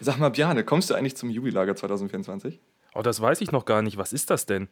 [0.00, 2.60] Sag mal, Bjane, kommst du eigentlich zum Jubilager 2024?
[2.94, 3.96] Oh, das weiß ich noch gar nicht.
[3.96, 4.68] Was ist das denn?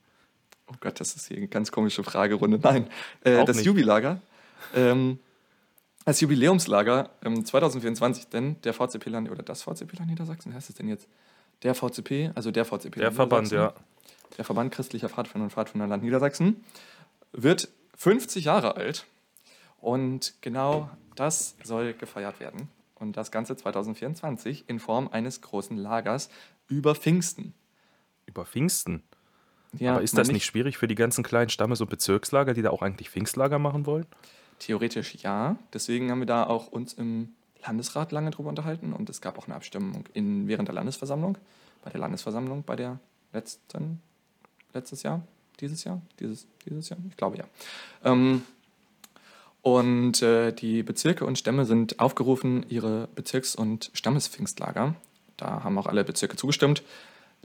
[0.67, 2.59] Oh Gott, das ist hier eine ganz komische Fragerunde.
[2.63, 2.89] Nein,
[3.23, 3.67] äh, das nicht.
[3.67, 4.21] Jubilager.
[4.75, 5.19] Ähm,
[6.05, 10.69] das Jubiläumslager ähm, 2024, denn der VCP Land oder das VCP Land Niedersachsen, wie heißt
[10.69, 11.09] es denn jetzt?
[11.63, 13.75] Der VCP, also der VCP Der Land Verband, ja.
[14.37, 16.65] Der Verband christlicher Pfadfinder und Pfadfinderland Niedersachsen,
[17.33, 19.07] wird 50 Jahre alt.
[19.81, 22.69] Und genau das soll gefeiert werden.
[22.95, 26.31] Und das Ganze 2024 in Form eines großen Lagers
[26.69, 27.55] über Pfingsten.
[28.27, 29.03] Über Pfingsten.
[29.79, 32.71] Ja, Aber ist das nicht schwierig für die ganzen kleinen Stammes- und Bezirkslager, die da
[32.71, 34.07] auch eigentlich Pfingstlager machen wollen?
[34.61, 35.57] Theoretisch ja.
[35.73, 37.35] Deswegen haben wir da auch uns im
[37.67, 41.39] Landesrat lange drüber unterhalten und es gab auch eine Abstimmung in, während der Landesversammlung,
[41.83, 43.01] bei der Landesversammlung, bei der
[43.33, 44.01] letzten,
[44.73, 45.23] letztes Jahr,
[45.61, 47.45] dieses Jahr, dieses, dieses Jahr, ich glaube ja.
[48.05, 48.43] Ähm,
[49.65, 54.95] und äh, die Bezirke und Stämme sind aufgerufen, ihre Bezirks- und Stammespfingstlager,
[55.39, 56.83] da haben auch alle Bezirke zugestimmt,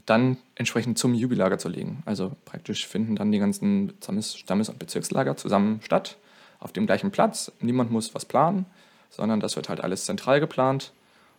[0.04, 2.02] dann entsprechend zum Jubilager zu legen.
[2.04, 6.18] Also praktisch finden dann die ganzen Stammes- und Bezirkslager zusammen statt,
[6.58, 7.52] auf dem gleichen Platz.
[7.60, 8.66] Niemand muss was planen,
[9.08, 10.92] sondern das wird halt alles zentral geplant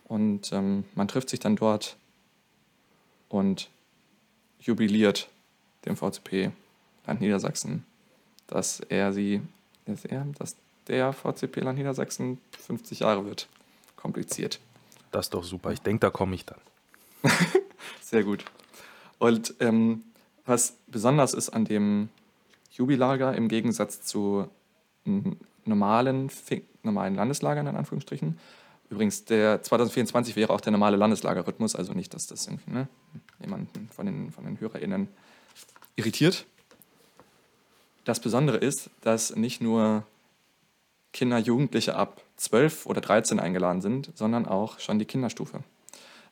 [0.08, 1.96] und ähm, man trifft sich dann dort
[3.28, 3.70] und
[4.58, 5.28] jubiliert
[5.86, 6.50] dem VCP
[7.06, 7.84] Land Niedersachsen,
[8.48, 9.42] dass er sie,
[9.86, 10.56] dass er, dass
[10.92, 13.48] der VCP Land Niedersachsen 50 Jahre wird.
[13.96, 14.60] Kompliziert.
[15.10, 15.72] Das ist doch super.
[15.72, 16.58] Ich denke, da komme ich dann.
[18.02, 18.44] Sehr gut.
[19.18, 20.04] Und ähm,
[20.44, 22.10] was besonders ist an dem
[22.72, 24.48] Jubilager im Gegensatz zu
[25.64, 26.30] normalen,
[26.82, 28.38] normalen Landeslagern, in Anführungsstrichen,
[28.90, 32.88] übrigens, der 2024 wäre auch der normale Landeslagerrhythmus, also nicht, dass das irgendwie ne,
[33.40, 35.08] jemanden von den, von den HörerInnen
[35.96, 36.44] irritiert.
[38.04, 40.04] Das Besondere ist, dass nicht nur
[41.12, 45.60] Kinder, Jugendliche ab 12 oder 13 eingeladen sind, sondern auch schon die Kinderstufe.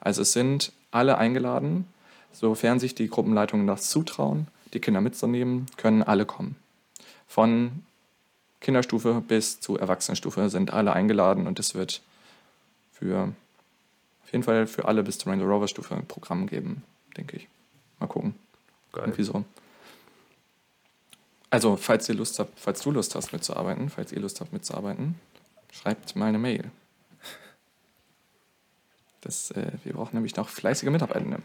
[0.01, 1.87] Also es sind alle eingeladen,
[2.33, 6.57] sofern sich die Gruppenleitungen das zutrauen, die Kinder mitzunehmen, können alle kommen.
[7.29, 7.85] Von
[8.61, 12.03] Kinderstufe bis zu Erwachsenenstufe sind alle eingeladen und es wird
[12.93, 13.33] für
[14.25, 16.83] auf jeden Fall für alle bis zur Ranger Rover Stufe ein Programm geben,
[17.17, 17.49] denke ich.
[17.99, 18.35] Mal gucken.
[18.93, 19.05] Geil.
[19.05, 19.45] Irgendwie so.
[21.51, 25.17] Also, falls ihr Lust habt, falls du Lust hast mitzuarbeiten, falls ihr Lust habt mitzuarbeiten,
[25.73, 26.71] schreibt mal eine Mail.
[29.21, 31.43] Das, äh, wir brauchen nämlich noch fleißige Mitarbeitende.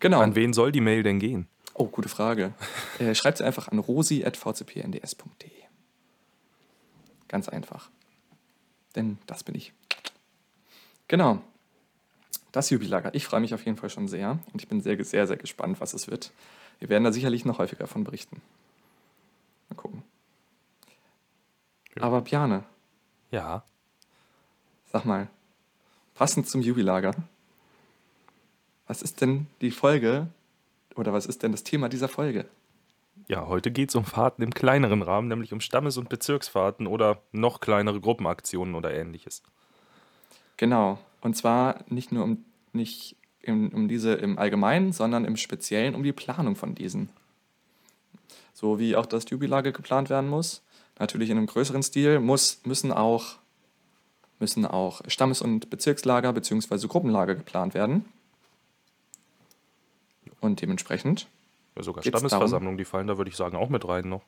[0.00, 0.20] Genau.
[0.20, 1.46] An wen soll die Mail denn gehen?
[1.74, 2.54] Oh, gute Frage.
[2.98, 5.50] äh, schreibt sie einfach an rosi.vcpnds.de.
[7.28, 7.90] Ganz einfach.
[8.94, 9.72] Denn das bin ich.
[11.08, 11.42] Genau.
[12.50, 13.14] Das Jubilager.
[13.14, 15.80] Ich freue mich auf jeden Fall schon sehr und ich bin sehr, sehr, sehr gespannt,
[15.80, 16.32] was es wird.
[16.78, 18.40] Wir werden da sicherlich noch häufiger davon berichten.
[19.68, 20.02] Mal gucken.
[21.96, 22.02] Ja.
[22.02, 22.64] Aber Bjane,
[23.30, 23.62] Ja.
[24.92, 25.28] sag mal,
[26.14, 27.14] passend zum Jubilager,
[28.86, 30.28] was ist denn die Folge
[30.94, 32.46] oder was ist denn das Thema dieser Folge?
[33.28, 37.20] Ja, heute geht es um Fahrten im kleineren Rahmen, nämlich um Stammes- und Bezirksfahrten oder
[37.32, 39.42] noch kleinere Gruppenaktionen oder ähnliches.
[40.58, 40.98] Genau.
[41.22, 46.02] Und zwar nicht nur um, nicht im, um diese im Allgemeinen, sondern im Speziellen um
[46.02, 47.08] die Planung von diesen.
[48.56, 50.62] So wie auch das Jubilager geplant werden muss,
[50.98, 53.34] natürlich in einem größeren Stil, muss, müssen auch,
[54.38, 56.86] müssen auch Stammes- und Bezirkslager bzw.
[56.86, 58.06] Gruppenlager geplant werden.
[60.40, 61.28] Und dementsprechend
[61.76, 64.22] Ja, sogar Stammesversammlungen, die fallen da, würde ich sagen, auch mit rein noch.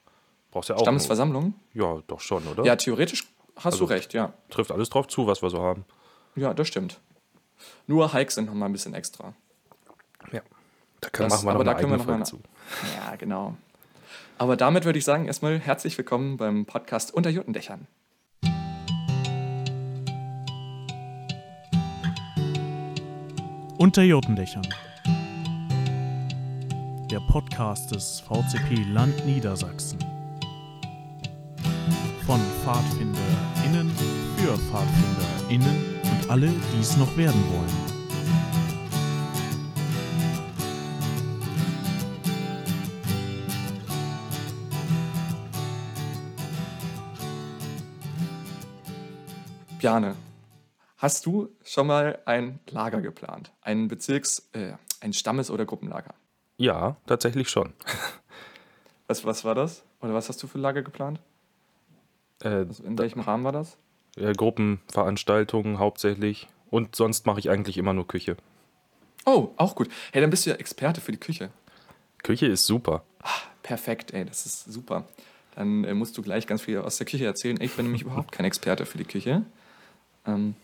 [0.50, 0.80] Brauchst ja auch.
[0.82, 1.54] Stammesversammlung?
[1.72, 1.96] Nur.
[1.96, 2.64] Ja, doch schon, oder?
[2.64, 4.34] Ja, theoretisch hast Also- du recht, ja.
[4.50, 5.86] Trifft alles drauf zu, was wir so haben.
[6.36, 7.00] Ja, das stimmt.
[7.86, 9.32] Nur Hikes sind nochmal ein bisschen extra.
[10.32, 10.42] Ja.
[11.00, 12.40] Da können, Das- machen wir aber noch da eine können wir noch mal- zu.
[12.94, 13.56] Ja, genau.
[14.38, 17.88] Aber damit würde ich sagen, erstmal herzlich willkommen beim Podcast Unter Jutendächern.
[23.78, 24.66] Unter Jotendächern.
[27.10, 29.98] Der Podcast des VCP Land Niedersachsen.
[32.24, 33.90] Von PfadfinderInnen
[34.36, 37.87] für PfadfinderInnen und alle, die es noch werden wollen.
[49.88, 50.16] Bjane,
[50.98, 53.52] hast du schon mal ein Lager geplant?
[53.62, 56.12] Ein Bezirks-, äh, ein Stammes- oder Gruppenlager?
[56.58, 57.72] Ja, tatsächlich schon.
[59.06, 59.82] Was, was war das?
[60.02, 61.20] Oder was hast du für Lager geplant?
[62.42, 63.78] Äh, Also in welchem Rahmen war das?
[64.18, 66.48] äh, Gruppenveranstaltungen hauptsächlich.
[66.68, 68.36] Und sonst mache ich eigentlich immer nur Küche.
[69.24, 69.88] Oh, auch gut.
[70.12, 71.48] Hey, dann bist du ja Experte für die Küche.
[72.22, 73.04] Küche ist super.
[73.62, 75.08] Perfekt, ey, das ist super.
[75.54, 77.58] Dann äh, musst du gleich ganz viel aus der Küche erzählen.
[77.62, 79.46] Ich bin nämlich überhaupt kein Experte für die Küche.
[80.28, 80.54] Ähm,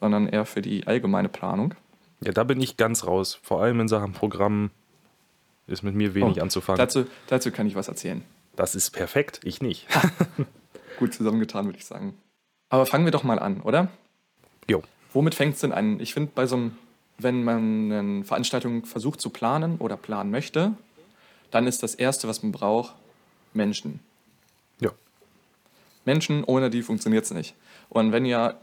[0.00, 1.74] sondern eher für die allgemeine Planung.
[2.20, 3.38] Ja, da bin ich ganz raus.
[3.42, 4.70] Vor allem in Sachen Programm
[5.66, 6.78] ist mit mir wenig Oh, anzufangen.
[6.78, 8.22] Dazu, dazu kann ich was erzählen.
[8.56, 9.86] das ist perfekt, ich nicht.
[10.98, 12.16] Gut zusammengetan, würde ich sagen.
[12.70, 13.88] Aber fangen wir doch mal an, oder?
[14.68, 14.82] Jo.
[15.12, 16.00] Womit fängt es denn an?
[16.00, 16.78] Ich finde, bei so einem,
[17.18, 20.72] wenn man eine Veranstaltung versucht zu planen oder planen möchte,
[21.50, 22.94] dann ist das Erste, was man braucht,
[23.54, 24.00] Menschen.
[24.80, 24.90] Ja.
[26.04, 27.54] Menschen, ohne die funktioniert es nicht.
[27.88, 28.56] Und wenn ihr,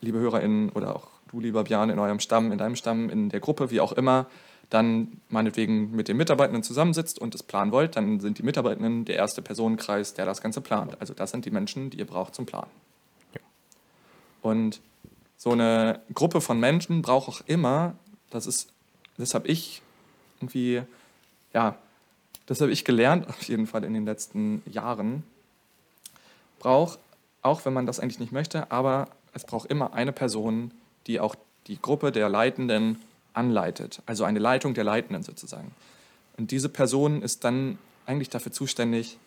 [0.00, 3.40] liebe HörerInnen oder auch du, lieber Björn, in eurem Stamm, in deinem Stamm, in der
[3.40, 4.26] Gruppe, wie auch immer,
[4.70, 9.16] dann meinetwegen mit den Mitarbeitenden zusammensitzt und es planen wollt, dann sind die Mitarbeitenden der
[9.16, 11.00] erste Personenkreis, der das Ganze plant.
[11.00, 12.70] Also das sind die Menschen, die ihr braucht zum Planen.
[13.34, 13.40] Ja.
[14.42, 14.80] Und
[15.36, 17.94] so eine Gruppe von Menschen braucht auch immer,
[18.30, 18.72] das ist,
[19.16, 19.82] das habe ich
[20.40, 20.82] irgendwie,
[21.54, 21.76] ja,
[22.46, 25.22] das habe ich gelernt, auf jeden Fall in den letzten Jahren,
[26.58, 26.98] braucht,
[27.40, 30.72] auch wenn man das eigentlich nicht möchte, aber es braucht immer eine Person,
[31.06, 31.34] die auch
[31.66, 33.00] die Gruppe der Leitenden
[33.34, 35.72] anleitet, also eine Leitung der Leitenden sozusagen.
[36.36, 39.18] Und diese Person ist dann eigentlich dafür zuständig,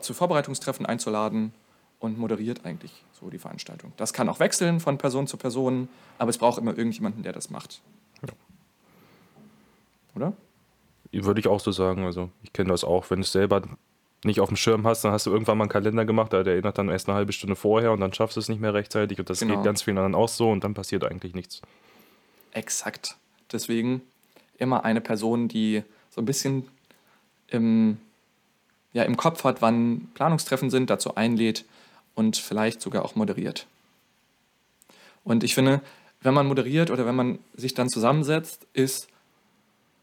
[0.00, 1.52] zu Vorbereitungstreffen einzuladen
[2.00, 3.92] und moderiert eigentlich so die Veranstaltung.
[3.96, 5.88] Das kann auch wechseln von Person zu Person,
[6.18, 7.80] aber es braucht immer irgendjemanden, der das macht.
[8.22, 8.32] Ja.
[10.14, 10.32] Oder?
[11.12, 12.04] Würde ich auch so sagen.
[12.04, 13.62] Also ich kenne das auch, wenn es selber
[14.24, 16.78] nicht auf dem Schirm hast, dann hast du irgendwann mal einen Kalender gemacht, der erinnert
[16.78, 19.28] dann erst eine halbe Stunde vorher und dann schaffst du es nicht mehr rechtzeitig und
[19.30, 19.54] das Genau.
[19.56, 21.60] geht ganz vielen anderen auch so und dann passiert eigentlich nichts.
[22.52, 23.16] Exakt.
[23.52, 24.02] Deswegen
[24.58, 26.68] immer eine Person, die so ein bisschen
[27.48, 27.98] im,
[28.92, 31.64] ja, im Kopf hat, wann Planungstreffen sind, dazu einlädt
[32.14, 33.66] und vielleicht sogar auch moderiert.
[35.24, 35.80] Und ich finde,
[36.20, 39.08] wenn man moderiert oder wenn man sich dann zusammensetzt, ist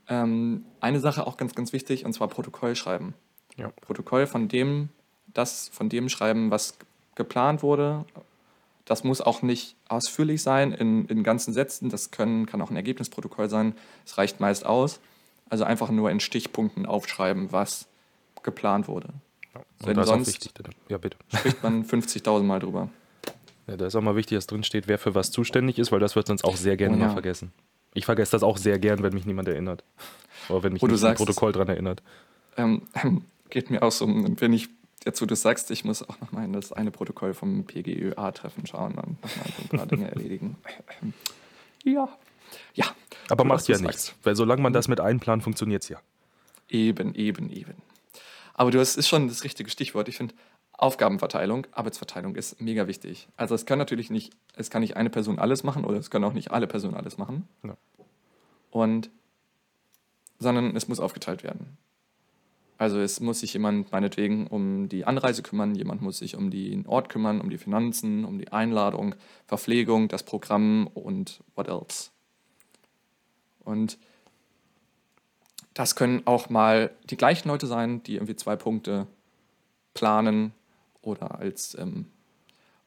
[0.07, 3.13] ähm, eine Sache auch ganz, ganz wichtig, und zwar Protokoll schreiben.
[3.61, 3.71] Ja.
[3.81, 4.89] Protokoll von dem,
[5.33, 6.77] das von dem schreiben, was
[7.15, 8.05] geplant wurde.
[8.85, 11.89] Das muss auch nicht ausführlich sein in, in ganzen Sätzen.
[11.89, 13.75] Das können, kann auch ein Ergebnisprotokoll sein.
[14.05, 14.99] Es reicht meist aus.
[15.49, 17.87] Also einfach nur in Stichpunkten aufschreiben, was
[18.43, 19.09] geplant wurde.
[19.53, 19.61] Ja.
[19.85, 20.51] Denn sonst- wichtig,
[20.89, 21.17] ja bitte.
[21.33, 22.89] Spricht man 50.000 Mal drüber.
[23.67, 25.99] Ja, da ist auch mal wichtig, dass drin steht, wer für was zuständig ist, weil
[25.99, 27.11] das wird sonst auch sehr gerne Oh mal ja.
[27.13, 27.53] vergessen.
[27.93, 29.83] Ich vergesse das auch sehr gern, wenn mich niemand erinnert.
[30.49, 32.01] Oder wenn mich nicht ein Protokoll dran erinnert.
[32.57, 32.83] Ähm,
[33.51, 34.69] geht mir auch so, wenn ich
[35.05, 38.95] jetzt, wo du sagst, ich muss auch nochmal in das eine Protokoll vom PGÖA-Treffen schauen
[38.95, 40.57] und nochmal so ein paar Dinge erledigen.
[41.83, 42.09] Ja.
[42.73, 42.85] Ja.
[43.29, 43.85] Aber macht ja sagst.
[43.85, 44.15] nichts.
[44.23, 45.99] Weil solange man das mit einplant, funktioniert es ja.
[46.69, 47.75] Eben, eben, eben.
[48.53, 50.07] Aber du hast ist schon das richtige Stichwort.
[50.07, 50.35] Ich finde
[50.73, 53.27] Aufgabenverteilung, Arbeitsverteilung ist mega wichtig.
[53.37, 56.25] Also es kann natürlich nicht, es kann nicht eine Person alles machen oder es können
[56.25, 57.47] auch nicht alle Personen alles machen.
[57.63, 57.77] Ja.
[58.71, 59.09] Und
[60.39, 61.77] sondern es muss aufgeteilt werden.
[62.81, 66.87] Also es muss sich jemand meinetwegen um die Anreise kümmern, jemand muss sich um den
[66.87, 69.13] Ort kümmern, um die Finanzen, um die Einladung,
[69.45, 72.09] Verpflegung, das Programm und what else.
[73.59, 73.99] Und
[75.75, 79.05] das können auch mal die gleichen Leute sein, die irgendwie zwei Punkte
[79.93, 80.51] planen
[81.03, 82.07] oder als ähm,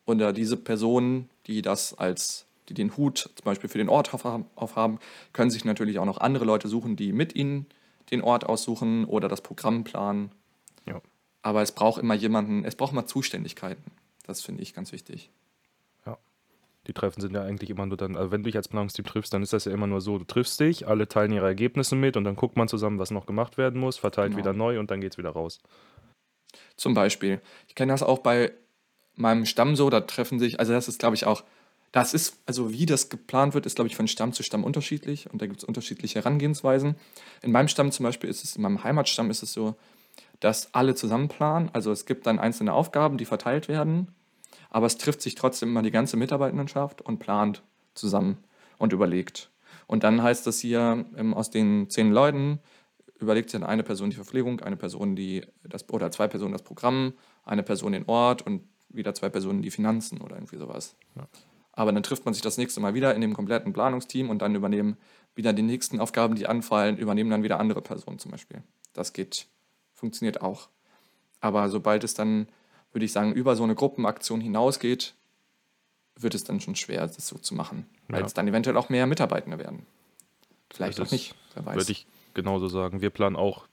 [0.06, 4.98] oder diese Personen, die das als die den Hut zum Beispiel für den Ort aufhaben,
[5.32, 7.66] können sich natürlich auch noch andere Leute suchen, die mit ihnen
[8.10, 10.30] den Ort aussuchen oder das Programm planen.
[10.86, 11.00] Ja.
[11.42, 13.84] Aber es braucht immer jemanden, es braucht immer Zuständigkeiten.
[14.26, 15.30] Das finde ich ganz wichtig.
[16.06, 16.16] Ja.
[16.86, 19.32] Die Treffen sind ja eigentlich immer nur dann, also wenn du dich als Planungsteam triffst,
[19.34, 22.16] dann ist das ja immer nur so, du triffst dich, alle teilen ihre Ergebnisse mit
[22.16, 24.38] und dann guckt man zusammen, was noch gemacht werden muss, verteilt Genau.
[24.38, 25.60] wieder neu und dann geht's wieder raus.
[26.76, 27.40] Zum Beispiel.
[27.68, 28.52] Ich kenne das auch bei
[29.16, 31.44] meinem Stamm so, da treffen sich, also das ist, glaube ich, auch,
[31.94, 35.30] das ist, also wie das geplant wird, ist, glaube ich, von Stamm zu Stamm unterschiedlich
[35.32, 36.96] und da gibt es unterschiedliche Herangehensweisen.
[37.40, 39.76] In meinem Stamm zum Beispiel ist es, in meinem Heimatstamm ist es so,
[40.40, 41.70] dass alle zusammen planen.
[41.72, 44.08] Also es gibt dann einzelne Aufgaben, die verteilt werden,
[44.70, 47.62] aber es trifft sich trotzdem immer die ganze Mitarbeitendenschaft und plant
[47.94, 48.38] zusammen
[48.76, 49.50] und überlegt.
[49.86, 52.58] Und dann heißt das hier, ähm, aus den zehn Leuten
[53.20, 56.62] überlegt sich dann eine Person die Verpflegung, eine Person die das oder zwei Personen das
[56.62, 57.12] Programm,
[57.44, 60.96] eine Person den Ort und wieder zwei Personen die Finanzen oder irgendwie sowas.
[61.14, 61.28] Ja.
[61.76, 64.54] Aber dann trifft man sich das nächste Mal wieder in dem kompletten Planungsteam und dann
[64.54, 64.96] übernehmen
[65.34, 68.62] wieder die nächsten Aufgaben, die anfallen, übernehmen dann wieder andere Personen zum Beispiel.
[68.92, 69.46] Das geht,
[69.92, 70.68] funktioniert auch.
[71.40, 72.48] Aber sobald es dann,
[72.92, 75.14] würde ich sagen, über so eine Gruppenaktion hinausgeht,
[76.16, 77.86] wird es dann schon schwer, das so zu machen.
[78.08, 78.26] Weil Ja.
[78.26, 79.84] es dann eventuell auch mehr Mitarbeitende werden.
[80.72, 81.76] Vielleicht Das auch nicht, wer weiß.
[81.76, 83.00] Würde ich genauso sagen.
[83.00, 83.66] Wir planen auch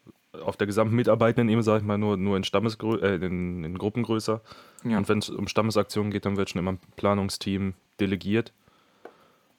[0.44, 4.42] auf der gesamten Mitarbeitendenebene, sage ich mal, nur, nur in, Stammesgrö äh, in, in Gruppengröße.
[4.86, 4.98] Ja.
[4.98, 8.54] Und wenn es um Stammesaktionen geht, dann wird schon immer ein Planungsteam delegiert.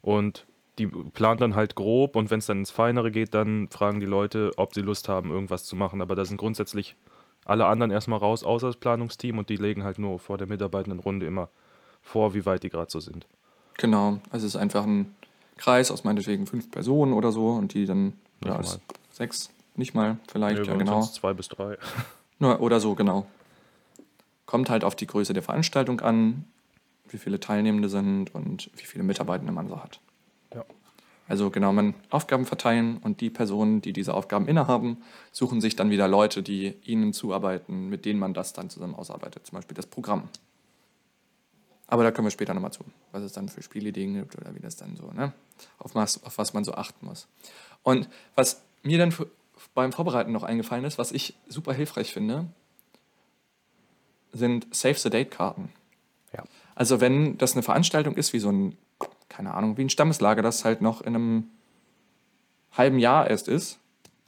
[0.00, 0.46] Und
[0.78, 4.06] die plant dann halt grob und wenn es dann ins Feinere geht, dann fragen die
[4.06, 6.00] Leute, ob sie Lust haben, irgendwas zu machen.
[6.00, 6.96] Aber da sind grundsätzlich
[7.44, 11.26] alle anderen erstmal raus, außer das Planungsteam und die legen halt nur vor der Mitarbeitendenrunde
[11.26, 11.48] immer
[12.00, 13.26] vor, wie weit die gerade so sind.
[13.78, 15.14] Genau, also es ist einfach ein
[15.56, 18.14] Kreis aus meinetwegen fünf Personen oder so und die dann
[18.44, 18.60] ja,
[19.10, 21.02] sechs, nicht mal, vielleicht, Nö, ja genau.
[21.02, 21.76] zwei bis drei.
[22.38, 23.26] Nur, oder so, genau.
[24.46, 26.44] Kommt halt auf die Größe der Veranstaltung an,
[27.08, 30.00] wie viele Teilnehmende sind und wie viele Mitarbeitende man so hat.
[30.54, 30.64] Ja.
[31.28, 34.98] Also genau, man Aufgaben verteilen und die Personen, die diese Aufgaben innehaben,
[35.30, 39.46] suchen sich dann wieder Leute, die ihnen zuarbeiten, mit denen man das dann zusammen ausarbeitet,
[39.46, 40.28] zum Beispiel das Programm.
[41.86, 44.60] Aber da kommen wir später nochmal zu, was es dann für Spielideen gibt oder wie
[44.60, 45.32] das dann so, ne?
[45.78, 47.28] auf, was, auf was man so achten muss.
[47.82, 49.12] Und was mir dann
[49.74, 52.46] beim Vorbereiten noch eingefallen ist, was ich super hilfreich finde,
[54.32, 55.70] sind Save-the-Date-Karten.
[56.34, 56.44] Ja.
[56.74, 58.76] Also wenn das eine Veranstaltung ist, wie so ein,
[59.28, 61.44] keine Ahnung, wie ein Stammeslager, das halt noch in einem
[62.72, 63.78] halben Jahr erst ist,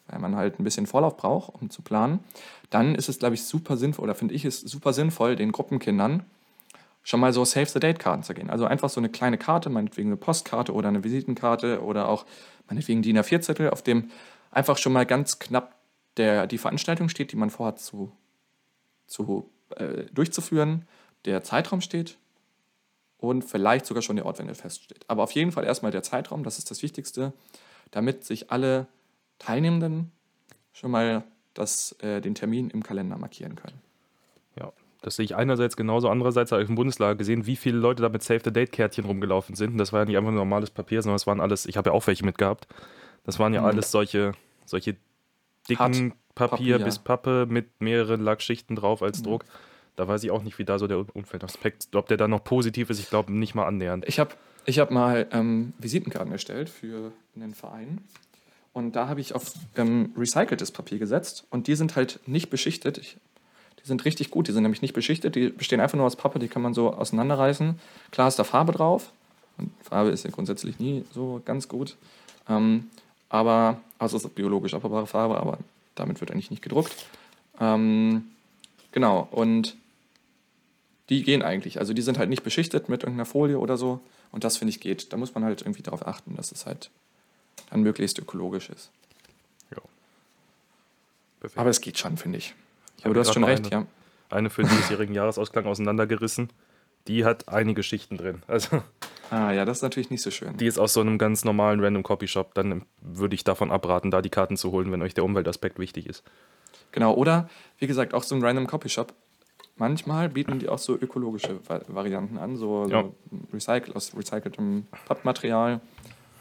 [0.08, 2.20] weil man halt ein bisschen Vorlauf braucht, um zu planen,
[2.70, 6.24] dann ist es, glaube ich, super sinnvoll, oder finde ich es super sinnvoll, den Gruppenkindern
[7.02, 8.50] schon mal so Save-the-Date-Karten zu gehen.
[8.50, 12.24] Also einfach so eine kleine Karte, meinetwegen eine Postkarte oder eine Visitenkarte oder auch
[12.68, 14.10] meinetwegen DIN A4-Zettel, auf dem
[14.54, 15.76] einfach schon mal ganz knapp
[16.16, 18.12] der, die Veranstaltung steht, die man vorhat zu,
[19.06, 20.86] zu, äh, durchzuführen,
[21.24, 22.16] der Zeitraum steht
[23.18, 25.04] und vielleicht sogar schon der Ort, wenn er feststeht.
[25.08, 27.32] Aber auf jeden Fall erstmal der Zeitraum, das ist das Wichtigste,
[27.90, 28.86] damit sich alle
[29.38, 30.12] Teilnehmenden
[30.72, 33.80] schon mal das, äh, den Termin im Kalender markieren können.
[34.58, 38.02] Ja, das sehe ich einerseits genauso, andererseits habe ich im Bundeslager gesehen, wie viele Leute
[38.02, 39.72] da mit Save-the-Date-Kärtchen rumgelaufen sind.
[39.72, 41.90] Und das war ja nicht einfach nur normales Papier, sondern das waren alles, ich habe
[41.90, 42.66] ja auch welche mitgehabt.
[43.24, 43.66] Das waren ja Mhm.
[43.66, 44.32] alles solche,
[44.66, 44.96] solche
[45.68, 46.84] dicken Hart- Papier, Papier.
[46.84, 49.24] bis Pappe mit mehreren Lackschichten drauf als Mhm.
[49.24, 49.44] Druck.
[49.96, 52.90] Da weiß ich auch nicht, wie da so der Umfeldaspekt, ob der da noch positiv
[52.90, 52.98] ist.
[52.98, 54.04] Ich glaube nicht mal annähernd.
[54.08, 54.34] Ich habe
[54.66, 57.98] ich hab mal ähm, Visitenkarten erstellt für einen Verein.
[58.72, 61.46] Und da habe ich auf ähm, recyceltes Papier gesetzt.
[61.50, 62.98] Und die sind halt nicht beschichtet.
[62.98, 63.16] Ich,
[63.80, 64.48] die sind richtig gut.
[64.48, 65.36] Die sind nämlich nicht beschichtet.
[65.36, 66.40] Die bestehen einfach nur aus Pappe.
[66.40, 67.78] Die kann man so auseinanderreißen.
[68.10, 69.12] Klar ist da Farbe drauf.
[69.58, 71.96] Und Farbe ist ja grundsätzlich nie so ganz gut.
[72.48, 72.88] Ähm,
[73.34, 75.58] aber, also es ist biologisch abbaubare Farbe, aber
[75.96, 76.94] damit wird eigentlich nicht gedruckt.
[77.58, 78.26] Ähm,
[78.92, 79.26] genau.
[79.28, 79.76] Und
[81.08, 81.80] die gehen eigentlich.
[81.80, 84.00] Also die sind halt nicht beschichtet mit irgendeiner Folie oder so.
[84.30, 85.12] Und das finde ich geht.
[85.12, 86.90] Da muss man halt irgendwie darauf achten, dass es halt
[87.70, 88.92] dann möglichst ökologisch ist.
[89.72, 89.82] Ja.
[91.40, 91.58] Perfekt.
[91.58, 92.54] Aber es geht schon, finde ich.
[92.98, 93.86] Ich Aber du hast schon recht, eine, ja.
[94.30, 96.50] Eine für den diesjährigen Jahresausklang auseinandergerissen.
[97.08, 98.44] Die hat einige Schichten drin.
[98.46, 98.80] Also
[99.30, 100.56] Ah ja, das ist natürlich nicht so schön.
[100.56, 102.54] die ist aus so einem ganz normalen Random Copy Shop.
[102.54, 106.06] Dann würde ich davon abraten, da die Karten zu holen, wenn euch der Umweltaspekt wichtig
[106.06, 106.22] ist.
[106.92, 109.12] Genau, oder wie gesagt, auch so ein Random Copy Shop.
[109.76, 113.02] Manchmal bieten die auch so ökologische Va- Varianten an, so, Ja.
[113.02, 113.14] so
[113.52, 115.80] recycelt, aus recyceltem Pappmaterial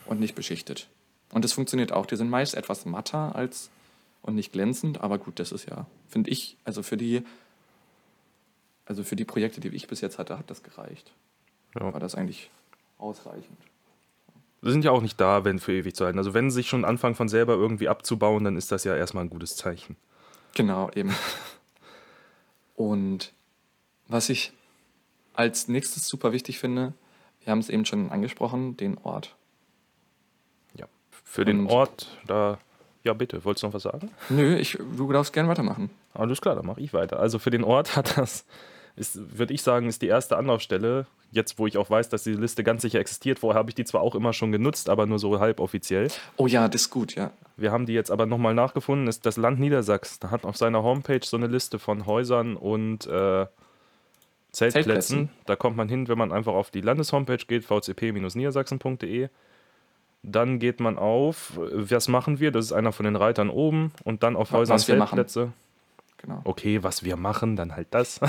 [0.06, 0.88] und nicht beschichtet.
[1.32, 2.06] Und das funktioniert auch.
[2.06, 3.72] Die sind meist etwas matter als
[4.22, 7.24] und nicht glänzend, aber gut, das ist ja, finde ich, also für die,
[8.86, 11.12] also für die Projekte, die ich bis jetzt hatte, hat das gereicht.
[11.80, 11.92] Ja.
[11.92, 12.52] War das eigentlich
[13.04, 13.58] ausreichend.
[14.62, 16.18] Wir sind ja auch nicht da, wenn für ewig zu halten.
[16.18, 19.26] Also wenn sie sich schon anfangen von selber irgendwie abzubauen, dann ist das ja erstmal
[19.26, 19.98] ein gutes Zeichen.
[20.56, 21.14] Genau, eben.
[22.76, 23.34] Und
[24.08, 24.54] was ich
[25.34, 26.94] als nächstes super wichtig finde,
[27.44, 29.36] wir haben es eben schon angesprochen, den Ort.
[30.76, 30.86] Ja.
[31.24, 32.58] Für den Und- Ort, da.
[33.06, 34.12] Ja, bitte, wolltest du noch was sagen?
[34.30, 35.90] Nö, ich, du darfst gerne weitermachen.
[36.14, 37.20] Alles klar, dann mache ich weiter.
[37.20, 38.46] Also für den Ort hat das,
[38.96, 41.08] ist, würde ich sagen, ist die erste Anlaufstelle.
[41.32, 43.40] Jetzt, wo ich auch weiß, dass die Liste ganz sicher existiert.
[43.40, 46.10] Vorher habe ich die zwar auch immer schon genutzt, aber nur so halboffiziell.
[46.38, 47.32] Oh ja, das ist gut, ja.
[47.58, 49.08] Wir haben die jetzt aber nochmal nachgefunden.
[49.08, 53.48] Ist das Land Niedersachsen hat auf seiner Homepage so eine Liste von Häusern und äh,
[54.52, 54.84] Zeltplätzen.
[54.84, 55.30] Zeltplätzen.
[55.46, 59.30] Da kommt man hin, wenn man einfach auf die Landeshomepage geht, vcp-niedersachsen.de.
[60.22, 62.52] Dann geht man auf, was machen wir?
[62.52, 65.26] Das ist einer von den Reitern oben und dann auf Häuser und wir machen.
[66.24, 66.42] Genau.
[66.46, 68.20] Okay, was wir machen, dann halt das.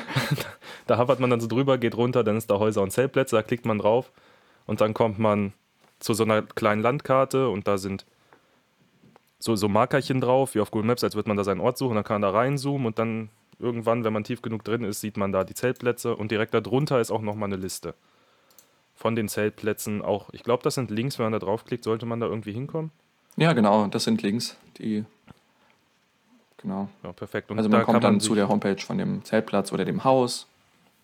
[0.86, 3.42] da hapert man dann so drüber, geht runter, dann ist da Häuser und Zeltplätze, da
[3.42, 4.12] klickt man drauf
[4.66, 5.54] und dann kommt man
[6.00, 8.04] zu so einer kleinen Landkarte und da sind
[9.38, 11.94] so, so Markerchen drauf, wie auf Google Maps, als würde man da seinen Ort suchen,
[11.94, 15.16] dann kann man da reinzoomen und dann irgendwann, wenn man tief genug drin ist, sieht
[15.16, 17.94] man da die Zeltplätze und direkt darunter ist auch nochmal eine Liste
[18.94, 20.02] von den Zeltplätzen.
[20.02, 22.90] Auch, ich glaube, das sind Links, wenn man da draufklickt, sollte man da irgendwie hinkommen.
[23.36, 25.04] Ja, genau, das sind Links, die.
[26.64, 26.88] Genau.
[27.04, 27.50] Ja, perfekt.
[27.52, 29.84] Und Also da man kommt kann dann sich- zu der Homepage von dem Zeltplatz oder
[29.84, 30.48] dem Haus.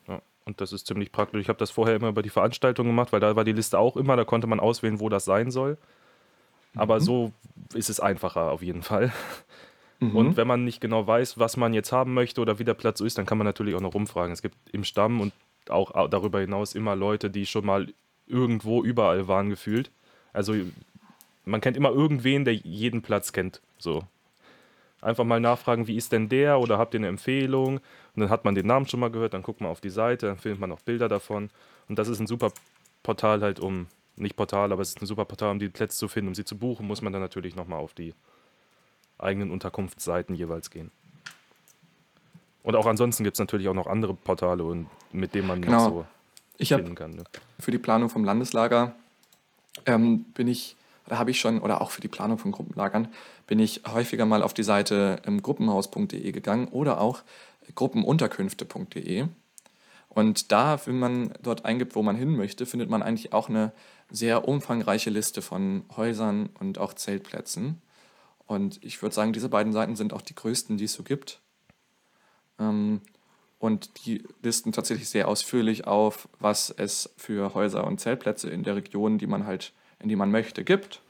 [0.08, 1.40] Ja, und das ist ziemlich praktisch.
[1.42, 3.96] Ich habe das vorher immer über die Veranstaltung gemacht, weil da war die Liste auch
[3.96, 5.76] immer, da konnte man auswählen, wo das sein soll.
[6.74, 7.00] Aber Mhm.
[7.00, 7.32] so
[7.74, 9.12] ist es einfacher auf jeden Fall.
[10.00, 10.16] Mhm.
[10.16, 12.98] Und wenn man nicht genau weiß, was man jetzt haben möchte oder wie der Platz
[13.00, 14.32] so ist, dann kann man natürlich auch noch rumfragen.
[14.32, 15.34] Es gibt im Stamm und
[15.68, 17.86] auch au- darüber hinaus immer Leute, die schon mal
[18.26, 19.90] irgendwo überall waren gefühlt.
[20.32, 20.54] Also
[21.44, 23.60] man kennt immer irgendwen, der jeden Platz kennt.
[23.76, 24.04] So.
[25.02, 27.76] Einfach mal nachfragen, wie ist denn der oder habt ihr eine Empfehlung?
[27.78, 30.26] Und dann hat man den Namen schon mal gehört, dann guckt man auf die Seite,
[30.26, 31.48] dann findet man auch Bilder davon.
[31.88, 32.52] Und das ist ein super
[33.02, 36.08] Portal halt, um, nicht Portal, aber es ist ein super Portal, um die Plätze zu
[36.08, 38.14] finden, um sie zu buchen, muss man dann natürlich nochmal auf die
[39.18, 40.90] eigenen Unterkunftsseiten jeweils gehen.
[42.62, 45.76] Und auch ansonsten gibt es natürlich auch noch andere Portale, und, mit denen man Genau.
[45.78, 46.06] noch so
[46.58, 47.12] Ich finden kann.
[47.12, 47.24] Ne?
[47.58, 48.94] für die Planung vom Landeslager
[49.86, 50.76] ähm, bin ich,
[51.10, 53.08] da habe ich schon, oder auch für die Planung von Gruppenlagern,
[53.48, 57.24] bin ich häufiger mal auf die Seite ähm, gruppenhaus.de gegangen oder auch
[57.74, 59.26] gruppenunterkünfte.de.
[60.08, 63.72] Und da, wenn man dort eingibt, wo man hin möchte, findet man eigentlich auch eine
[64.08, 67.82] sehr umfangreiche Liste von Häusern und auch Zeltplätzen.
[68.46, 71.40] Und ich würde sagen, diese beiden Seiten sind auch die größten, die es so gibt.
[72.60, 73.00] Ähm,
[73.58, 78.76] und die listen tatsächlich sehr ausführlich auf, was es für Häuser und Zeltplätze in der
[78.76, 81.00] Region, die man halt, in die man möchte, gibt.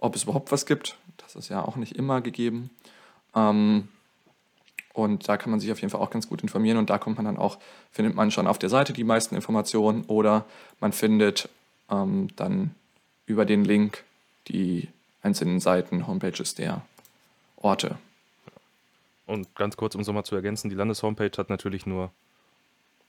[0.00, 2.70] Ob es überhaupt was gibt, das ist ja auch nicht immer gegeben.
[3.34, 3.88] Ähm,
[4.92, 7.16] und da kann man sich auf jeden Fall auch ganz gut informieren und da kommt
[7.16, 7.58] man dann auch,
[7.90, 10.44] findet man schon auf der Seite die meisten Informationen oder
[10.80, 11.48] man findet
[11.90, 12.74] ähm, dann
[13.26, 14.04] über den Link
[14.48, 14.88] die
[15.22, 16.82] einzelnen Seiten, Homepages der
[17.56, 17.96] Orte.
[19.26, 22.10] Und ganz kurz, um es nochmal zu ergänzen, die Landeshomepage hat natürlich nur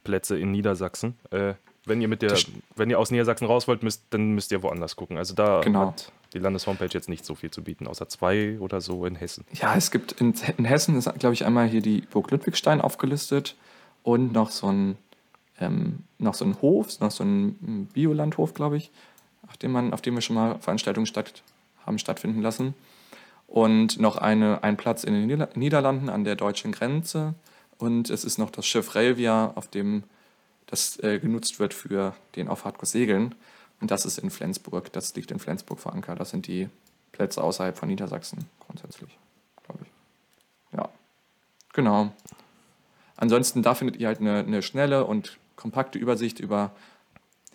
[0.04, 1.18] Plätze in Niedersachsen.
[1.32, 1.56] Äh,
[1.86, 4.64] wenn ihr mit der, Das- wenn ihr aus Niedersachsen raus wollt, müsst, dann müsst ihr
[4.64, 5.18] woanders gucken.
[5.18, 5.88] Also da Genau.
[5.88, 9.46] hat die Landeshomepage jetzt nicht so viel zu bieten, außer zwei oder so in Hessen.
[9.54, 13.56] Ja, es gibt in, in Hessen ist, glaube ich, einmal hier die Burg Ludwigstein aufgelistet
[14.02, 14.98] und noch so ein,
[15.60, 18.90] ähm, noch so ein Hof, noch so ein mm, Biolandhof, glaube ich,
[19.48, 21.44] auf dem, man, auf dem wir schon mal Veranstaltungen statt,
[21.86, 22.74] haben stattfinden lassen.
[23.46, 27.36] Und noch eine, ein Platz in den Nieder Niederlanden an der deutschen Grenze.
[27.78, 30.04] Und es ist noch das Schiff Relvia, auf dem
[30.74, 33.36] das äh, genutzt wird für den auf Hardcore Segeln.
[33.80, 34.92] Und das ist in Flensburg.
[34.92, 36.20] Das liegt in Flensburg verankert.
[36.20, 36.68] Das sind die
[37.12, 39.16] Plätze außerhalb von Niedersachsen grundsätzlich,
[39.64, 40.76] glaube ich.
[40.76, 40.90] Ja,
[41.74, 42.12] genau.
[43.18, 46.72] Ansonsten, da findet ihr halt eine, eine schnelle und kompakte Übersicht über,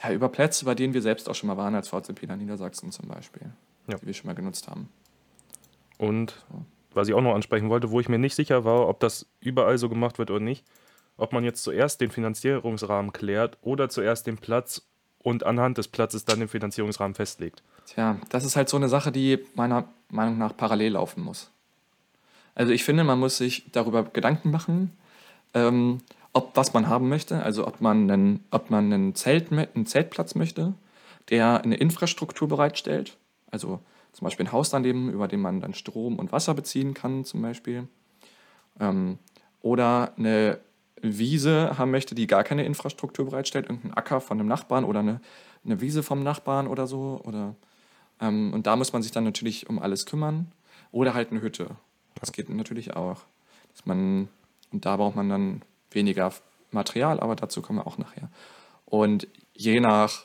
[0.01, 2.93] ja, über Plätze, bei denen wir selbst auch schon mal waren, als VCP in Niedersachsen
[2.93, 3.51] zum Beispiel,
[3.89, 3.97] Ja.
[3.97, 4.89] die wir schon mal genutzt haben.
[5.99, 6.37] Und
[6.95, 9.77] was ich auch noch ansprechen wollte, wo ich mir nicht sicher war, ob das überall
[9.77, 10.65] so gemacht wird oder nicht,
[11.19, 14.83] ob man jetzt zuerst den Finanzierungsrahmen klärt oder zuerst den Platz
[15.19, 17.63] und anhand des Platzes dann den Finanzierungsrahmen festlegt.
[17.87, 21.51] Tja, das ist halt so eine Sache, die meiner Meinung nach parallel laufen muss.
[22.55, 24.97] Also ich finde, man muss sich darüber Gedanken machen,
[25.55, 25.99] ähm,
[26.33, 30.35] ob was man haben möchte, also ob man einen, ob man einen, Zelt, einen Zeltplatz
[30.35, 30.75] möchte,
[31.31, 33.17] der eine Infrastruktur bereitstellt,
[33.51, 33.81] also
[34.13, 37.43] zum Beispiel ein Haus daneben, über den man dann Strom und Wasser beziehen kann zum
[37.43, 37.89] Beispiel,
[38.81, 39.19] ähm,
[39.61, 40.59] oder eine
[41.03, 45.21] Wiese haben möchte, die gar keine Infrastruktur bereitstellt, irgendein Acker von einem Nachbarn oder eine,
[45.65, 47.21] eine Wiese vom Nachbarn oder so.
[47.25, 47.55] Oder,
[48.21, 50.53] ähm, und da muss man sich dann natürlich um alles kümmern.
[50.91, 51.77] Oder halt eine Hütte.
[52.15, 53.23] Das geht natürlich auch.
[53.75, 54.29] Dass man,
[54.73, 56.33] und da braucht man dann weniger
[56.71, 58.31] Material, aber dazu kommen wir auch nachher.
[58.87, 60.25] Und je nach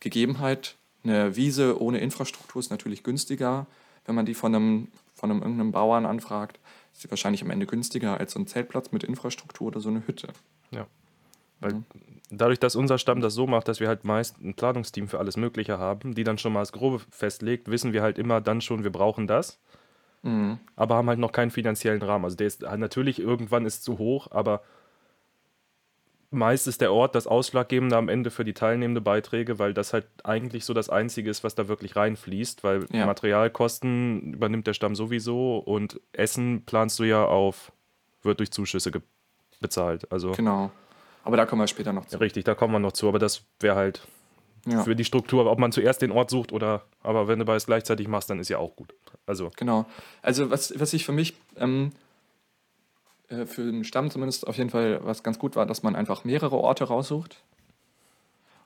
[0.00, 3.66] Gegebenheit, eine Wiese ohne Infrastruktur ist natürlich günstiger.
[4.04, 6.58] Wenn man die von einem, von einem irgendeinem Bauern anfragt,
[6.92, 10.06] ist sie wahrscheinlich am Ende günstiger als so ein Zeltplatz mit Infrastruktur oder so eine
[10.06, 10.28] Hütte.
[10.70, 10.86] Ja.
[11.60, 11.82] Weil
[12.30, 15.36] dadurch, dass unser Stamm das so macht, dass wir halt meist ein Planungsteam für alles
[15.36, 18.82] Mögliche haben, die dann schon mal das Grobe festlegt, wissen wir halt immer dann schon,
[18.84, 19.60] wir brauchen das,
[20.22, 20.58] Mhm.
[20.76, 22.24] aber haben halt noch keinen finanziellen Rahmen.
[22.24, 24.62] Also der ist natürlich irgendwann ist zu hoch, aber
[26.32, 30.06] meist ist der Ort das Ausschlaggebende am Ende für die teilnehmenden Beiträge, weil das halt
[30.24, 33.06] eigentlich so das Einzige ist, was da wirklich reinfließt, weil Ja.
[33.06, 37.72] Materialkosten übernimmt der Stamm sowieso und Essen planst du ja auf,
[38.22, 38.90] wird durch Zuschüsse
[39.60, 40.10] bezahlt.
[40.10, 40.70] Also Genau.
[41.24, 42.18] Aber da kommen wir später noch zu.
[42.18, 44.06] Richtig, da kommen wir noch zu, aber das wäre halt
[44.66, 44.82] Ja.
[44.82, 48.08] für die Struktur, ob man zuerst den Ort sucht oder, aber wenn du beides gleichzeitig
[48.08, 48.94] machst, dann ist ja auch gut.
[49.26, 49.86] Also, Genau.
[50.22, 51.92] Also was, was ich für mich ähm,
[53.32, 56.24] äh, für den Stamm zumindest auf jeden Fall was ganz gut war, dass man einfach
[56.24, 57.42] mehrere Orte raussucht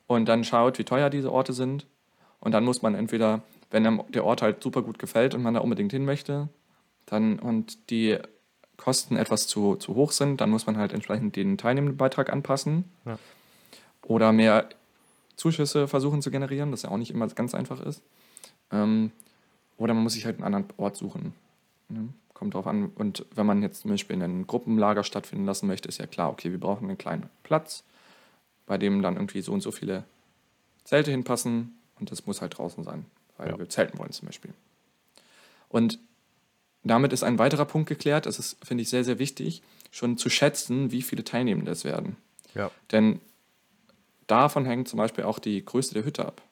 [0.07, 1.87] und dann schaut, wie teuer diese Orte sind.
[2.40, 5.55] Und dann muss man entweder, wenn einem der Ort halt super gut gefällt und man
[5.55, 6.48] da unbedingt hin möchte,
[7.07, 8.18] dann und die
[8.76, 12.85] Kosten etwas zu, zu hoch sind, dann muss man halt entsprechend den Teilnehmendenbeitrag anpassen.
[13.05, 13.18] Ja.
[14.02, 14.68] Oder mehr
[15.35, 18.02] Zuschüsse versuchen zu generieren, das ja auch nicht immer ganz einfach ist.
[18.70, 19.11] Ähm,
[19.79, 21.35] oder man muss sich halt einen anderen Ort suchen.
[21.88, 22.09] Ne?
[22.37, 22.90] Kommt drauf an.
[22.94, 26.51] Und wenn man jetzt zum Beispiel ein Gruppenlager stattfinden lassen möchte, ist ja klar, okay,
[26.51, 27.83] wir brauchen einen kleinen Platz,
[28.66, 30.05] bei dem dann irgendwie so und so viele
[30.85, 33.07] Zelte hinpassen und das muss halt draußen sein,
[33.38, 33.59] weil Ja.
[33.59, 34.53] wir zelten wollen zum Beispiel.
[35.70, 35.99] Und
[36.83, 38.27] damit ist ein weiterer Punkt geklärt.
[38.27, 42.16] Es ist, finde ich, sehr, sehr wichtig, schon zu schätzen, wie viele Teilnehmende es werden.
[42.55, 42.70] ja.
[42.92, 43.20] Denn
[44.27, 46.42] davon hängt zum Beispiel auch die Größe der Hütte ab.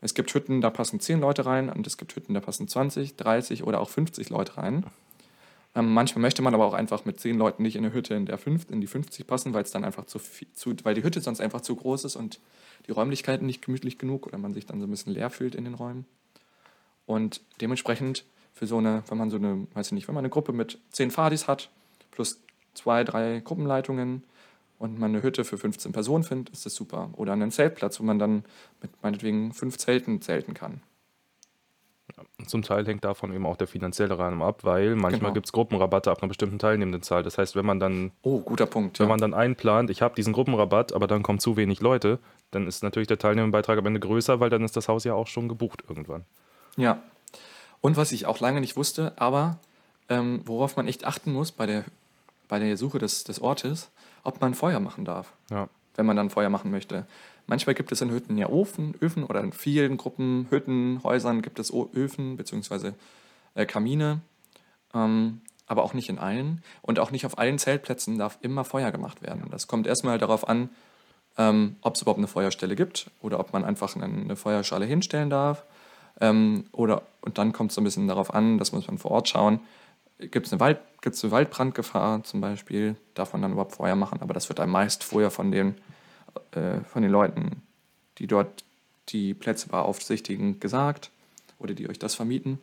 [0.00, 3.16] Es gibt Hütten, da passen 10 Leute rein und es gibt Hütten, da passen 20,
[3.16, 4.86] 30 oder auch 50 Leute rein.
[5.74, 8.26] Ähm, manchmal möchte man aber auch einfach mit zehn Leuten nicht in eine Hütte in,
[8.26, 11.04] der fünf, in die 50 passen, weil es dann einfach zu, viel, zu, weil die
[11.04, 12.40] Hütte sonst einfach zu groß ist und
[12.86, 15.64] die Räumlichkeiten nicht gemütlich genug oder man sich dann so ein bisschen leer fühlt in
[15.64, 16.06] den Räumen.
[17.06, 20.30] Und dementsprechend für so eine, wenn man so eine, weiß ich nicht, wenn man eine
[20.30, 21.70] Gruppe mit zehn Fadis hat,
[22.10, 22.40] plus
[22.74, 24.24] zwei, drei Gruppenleitungen
[24.78, 27.10] und man eine Hütte für 15 Personen findet, ist das super.
[27.16, 28.44] Oder einen Zeltplatz, wo man dann
[28.82, 30.82] mit meinetwegen fünf Zelten zelten kann.
[32.46, 35.32] Zum Teil hängt davon eben auch der finanzielle Rahmen ab, weil manchmal Genau.
[35.34, 37.22] gibt es Gruppenrabatte ab einer bestimmten Teilnehmendenzahl.
[37.22, 38.98] Das heißt, wenn man dann, Oh, guter Punkt.
[38.98, 39.10] wenn Ja.
[39.10, 42.18] man dann einplant, ich habe diesen Gruppenrabatt, aber dann kommen zu wenig Leute,
[42.50, 45.26] dann ist natürlich der Teilnehmerbeitrag am Ende größer, weil dann ist das Haus ja auch
[45.26, 46.24] schon gebucht irgendwann.
[46.76, 47.02] ja.
[47.82, 49.58] Und was ich auch lange nicht wusste, aber
[50.10, 51.84] ähm, worauf man echt achten muss bei der,
[52.46, 53.90] bei der Suche des, des Ortes,
[54.22, 55.32] ob man Feuer machen darf.
[55.50, 55.68] Ja.
[55.96, 57.06] wenn man dann Feuer machen möchte.
[57.50, 61.58] Manchmal gibt es in Hütten ja Ofen, Öfen oder in vielen Gruppen, Hütten, Häusern gibt
[61.58, 62.92] es Öfen bzw.
[63.56, 64.20] Äh, Kamine,
[64.94, 66.62] ähm, aber auch nicht in allen.
[66.80, 69.48] Und auch nicht auf allen Zeltplätzen darf immer Feuer gemacht werden.
[69.50, 70.68] Das kommt erstmal darauf an,
[71.38, 75.28] ähm, ob es überhaupt eine Feuerstelle gibt oder ob man einfach eine, eine Feuerschale hinstellen
[75.28, 75.64] darf.
[76.20, 79.10] Ähm, oder, und dann kommt es so ein bisschen darauf an, das muss man vor
[79.10, 79.58] Ort schauen.
[80.20, 82.94] Gibt es eine, Wald, gibt's eine Waldbrandgefahr zum Beispiel?
[83.14, 84.22] Darf man dann überhaupt Feuer machen?
[84.22, 85.74] Aber das wird einem meist vorher von den,
[86.52, 87.62] äh, von den Leuten,
[88.18, 88.64] die dort
[89.08, 91.10] die Plätze beaufsichtigen, gesagt
[91.58, 92.58] oder die euch das vermieten.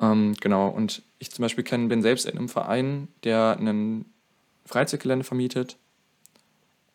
[0.00, 4.04] Ähm, genau, und ich zum Beispiel kenn, bin selbst in einem Verein, der ein
[4.64, 5.76] Freizeitgelände vermietet.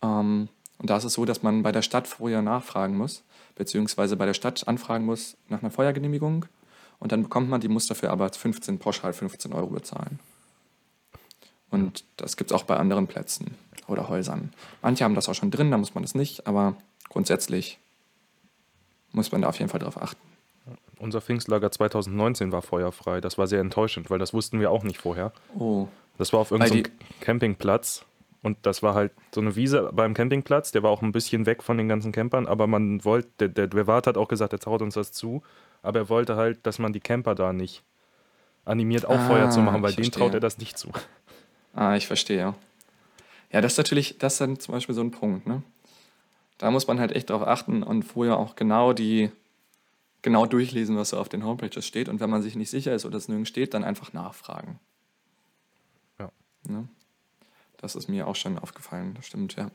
[0.02, 3.24] Ähm, und da ist es so, dass man bei der Stadt vorher nachfragen muss,
[3.56, 6.46] beziehungsweise bei der Stadt anfragen muss nach einer Feuergenehmigung.
[7.00, 10.20] Und dann bekommt man, die muss dafür aber 15, pauschal 15 Euro bezahlen.
[11.70, 13.56] Und das gibt es auch bei anderen Plätzen
[13.88, 14.54] oder Häusern.
[14.82, 16.76] Manche haben das auch schon drin, da muss man das nicht, aber
[17.10, 17.80] grundsätzlich
[19.12, 20.20] muss man da auf jeden Fall drauf achten.
[21.00, 23.20] Unser Pfingstlager 2019 war feuerfrei.
[23.22, 25.34] Das war sehr enttäuschend, weil das wussten wir auch nicht vorher.
[25.58, 28.06] Oh, Das war auf irgendeinem die- Campingplatz.
[28.42, 30.72] Und das war halt so eine Wiese beim Campingplatz.
[30.72, 32.46] Der war auch ein bisschen weg von den ganzen Campern.
[32.48, 35.44] Aber man wollte, der, der, der Wart hat auch gesagt, der traut uns das zu.
[35.82, 37.84] Aber er wollte halt, dass man die Camper da nicht
[38.66, 40.90] animiert, auch Ah, Feuer zu machen, weil denen traut er das nicht zu.
[41.74, 42.38] Ah, ich verstehe.
[42.38, 42.56] Ja,
[43.62, 45.64] das ist natürlich, das ist dann zum Beispiel so ein Punkt, ne?
[46.58, 49.32] Da muss man halt echt drauf achten und vorher auch genau die,
[50.22, 52.10] genau durchlesen, was so auf den Homepages steht.
[52.10, 54.80] Und wenn man sich nicht sicher ist oder es nirgends steht, dann einfach nachfragen.
[56.20, 56.32] Ja.
[56.68, 56.88] Ne?
[57.78, 59.70] Das ist mir auch schon aufgefallen, das stimmt, ja.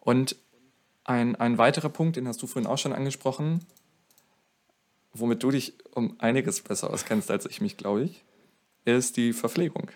[0.00, 0.36] Und
[1.04, 3.66] ein, ein weiterer Punkt, den hast du vorhin auch schon angesprochen,
[5.12, 8.24] womit du dich um einiges besser auskennst als ich mich, glaube ich,
[8.84, 9.90] ist die Verpflegung.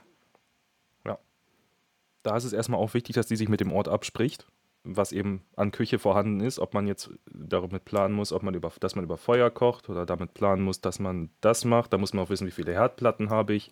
[2.23, 4.47] Da ist es erstmal auch wichtig, dass die sich mit dem Ort abspricht,
[4.85, 8.73] was eben an Küche vorhanden ist, ob man jetzt damit planen muss, ob man über,
[8.81, 11.93] dass man über Feuer kocht oder damit planen muss, dass man das macht.
[11.93, 13.71] Da muss man auch wissen, wie viele Herdplatten habe ich,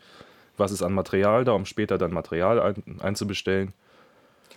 [0.56, 3.72] was ist an Material da, um später dann Material ein, einzubestellen.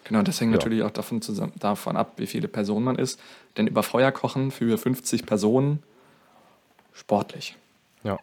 [0.04, 0.58] Genau, das hängt Ja.
[0.58, 3.20] natürlich auch davon, zusammen, davon ab, wie viele Personen man ist.
[3.58, 5.82] Denn über Feuer kochen für 50 Personen,
[6.92, 7.56] sportlich.
[8.04, 8.20] Ja.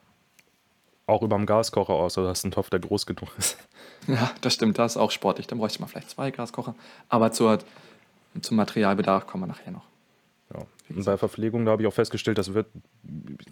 [1.11, 3.57] Auch über dem Gaskocher aus, oder hast du einen Topf, der groß genug ist.
[4.07, 5.47] Ja, das stimmt, das ist auch sportlich.
[5.47, 6.75] Dann bräuchte man vielleicht zwei Gaskocher.
[7.11, 7.59] Aber zur,
[8.41, 9.85] zum Materialbedarf kommen wir nachher noch.
[10.55, 10.61] Ja.
[10.89, 12.67] Und bei Verpflegung, da habe ich auch festgestellt, das wird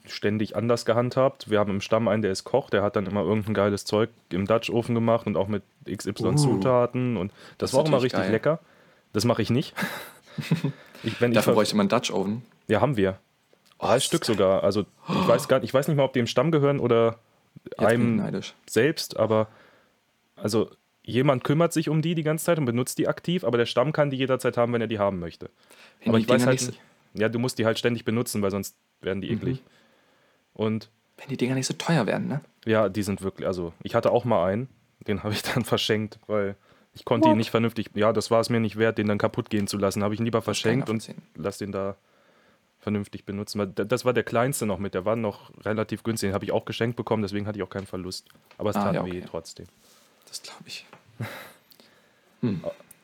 [0.07, 1.51] ständig anders gehandhabt.
[1.51, 4.09] Wir haben im Stamm einen, der ist Koch, der hat dann immer irgendein geiles Zeug
[4.31, 6.35] im Dutch-Ofen gemacht und auch mit XY Uh.
[6.37, 7.19] Zutaten.
[7.19, 8.31] Und das, Das ist war auch immer richtig geil.
[8.33, 8.59] lecker.
[9.13, 9.75] Das mache ich nicht.
[11.03, 12.43] ich, wenn ich Dafür ver- bräuchte man einen Dutch Oven.
[12.69, 13.19] ja, haben wir.
[13.79, 14.65] Drei ist Stück sogar.
[14.65, 17.19] Also ich weiß gar ich weiß nicht mal, ob die im Stamm gehören oder
[17.65, 18.55] Jetzt einem neidisch.
[18.69, 19.49] selbst, aber
[20.37, 20.71] also
[21.03, 23.93] jemand kümmert sich um die die ganze Zeit und benutzt die aktiv, aber der Stamm
[23.93, 25.51] kann die jederzeit haben, wenn er die haben möchte.
[26.01, 26.81] Wenn aber ich weiß Dinger halt nicht.
[27.15, 29.37] Ja, du musst die halt ständig benutzen, weil sonst werden die Mhm.
[29.39, 29.63] eklig.
[30.53, 32.41] Und Wenn die Dinger nicht so teuer werden, ne?
[32.65, 34.69] ja, die sind wirklich, also ich hatte auch mal einen,
[35.07, 36.57] den habe ich dann verschenkt, weil
[36.95, 37.39] ich konnte ihn What?
[37.39, 40.03] nicht vernünftig, ja, das war es mir nicht wert, den dann kaputt gehen zu lassen.
[40.03, 41.97] Habe ich ihn lieber verschenkt und lass den da
[42.89, 43.59] vernünftig benutzen.
[43.59, 46.53] Weil Das war der kleinste noch mit, der war noch relativ günstig, den habe ich
[46.53, 48.27] auch geschenkt bekommen, deswegen hatte ich auch keinen Verlust.
[48.57, 49.25] Aber es Ah, tat ja, weh okay.
[49.29, 49.67] trotzdem.
[50.27, 50.87] Das glaube ich.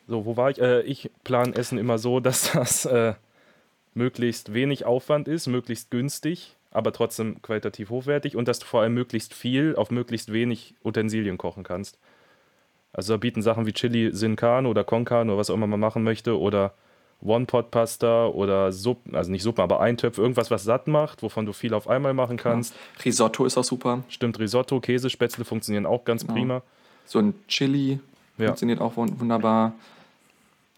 [0.07, 0.61] So, wo war ich?
[0.61, 3.15] Äh, ich plane Essen immer so, dass das äh,
[3.95, 8.95] möglichst wenig Aufwand ist, möglichst günstig, aber trotzdem qualitativ hochwertig und dass du vor allem
[8.95, 11.99] möglichst viel auf möglichst wenig Utensilien kochen kannst.
[12.93, 15.67] Also da bieten Sachen wie Chili Sin Carne oder Con Carne oder was auch immer
[15.67, 16.75] man machen möchte oder
[17.25, 21.75] One-Pot-Pasta oder Suppen, also nicht Suppen, aber Eintöpfe, irgendwas, was satt macht, wovon du viel
[21.75, 22.75] auf einmal machen kannst.
[23.05, 24.05] Risotto ist auch super.
[24.09, 26.35] Stimmt, Risotto, Käsespätzle funktionieren auch ganz Genau.
[26.35, 26.63] prima.
[27.07, 27.99] So ein Chili
[28.39, 28.47] Ja.
[28.49, 29.73] funktioniert auch wun- wunderbar.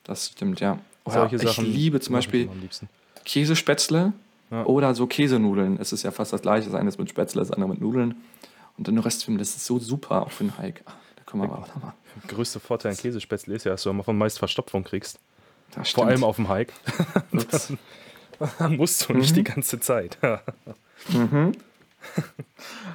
[0.04, 0.78] Das stimmt, ja.
[1.04, 2.88] Oder Solche ich Sachen liebe zum Beispiel immer am liebsten.
[3.24, 4.12] Käsespätzle
[4.50, 4.64] Ja.
[4.64, 5.78] oder so Käsenudeln.
[5.80, 6.66] Es ist ja fast das gleiche.
[6.70, 8.14] Das eine ist mit Spätzle, das andere mit Nudeln.
[8.78, 10.82] Und dann Röstfilm, das ist so super auch für einen Hike.
[10.86, 11.92] Ah, Da kommen wir aber auch nochmal.
[12.22, 15.18] Der größte Vorteil an Käsespätzle ist ja, dass du am Anfang meist Verstopfung kriegst.
[15.70, 16.08] Das Vor stimmt.
[16.10, 16.72] allem auf dem Hike.
[18.70, 20.18] Musst du nicht die ganze Zeit.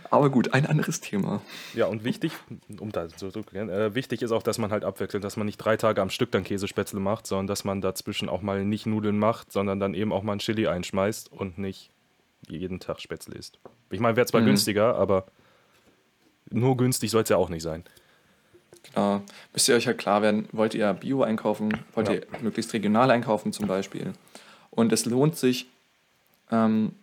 [0.09, 1.41] Aber gut, ein anderes Thema.
[1.73, 2.33] ja, und wichtig,
[2.79, 5.57] um da so zu äh, wichtig ist auch, dass man halt abwechselt, dass man nicht
[5.57, 9.17] drei Tage am Stück dann Käsespätzle macht, sondern dass man dazwischen auch mal nicht Nudeln
[9.19, 11.91] macht, sondern dann eben auch mal ein Chili einschmeißt und nicht
[12.47, 13.59] jeden Tag Spätzle isst.
[13.89, 14.45] Ich meine, wäre zwar Mhm.
[14.47, 15.25] günstiger, aber
[16.49, 17.83] nur günstig soll es ja auch nicht sein.
[18.83, 19.21] Genau.
[19.53, 22.15] Müsst ihr euch halt klar werden, wollt ihr Bio einkaufen, wollt Ja.
[22.15, 24.13] ihr möglichst regional einkaufen zum Beispiel.
[24.69, 25.67] Und es lohnt sich,
[26.51, 26.93] ähm,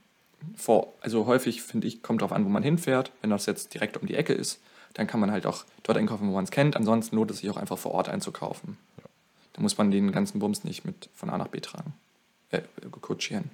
[0.56, 3.10] vor, also häufig finde ich, kommt darauf an, wo man hinfährt.
[3.22, 4.60] Wenn das jetzt direkt um die Ecke ist,
[4.94, 6.76] dann kann man halt auch dort einkaufen, wo man es kennt.
[6.76, 8.76] Ansonsten lohnt es sich auch einfach vor Ort einzukaufen.
[9.54, 11.92] Da muss man den ganzen Bums nicht mit von A nach B tragen,
[12.50, 12.60] äh,
[13.00, 13.50] kutschieren.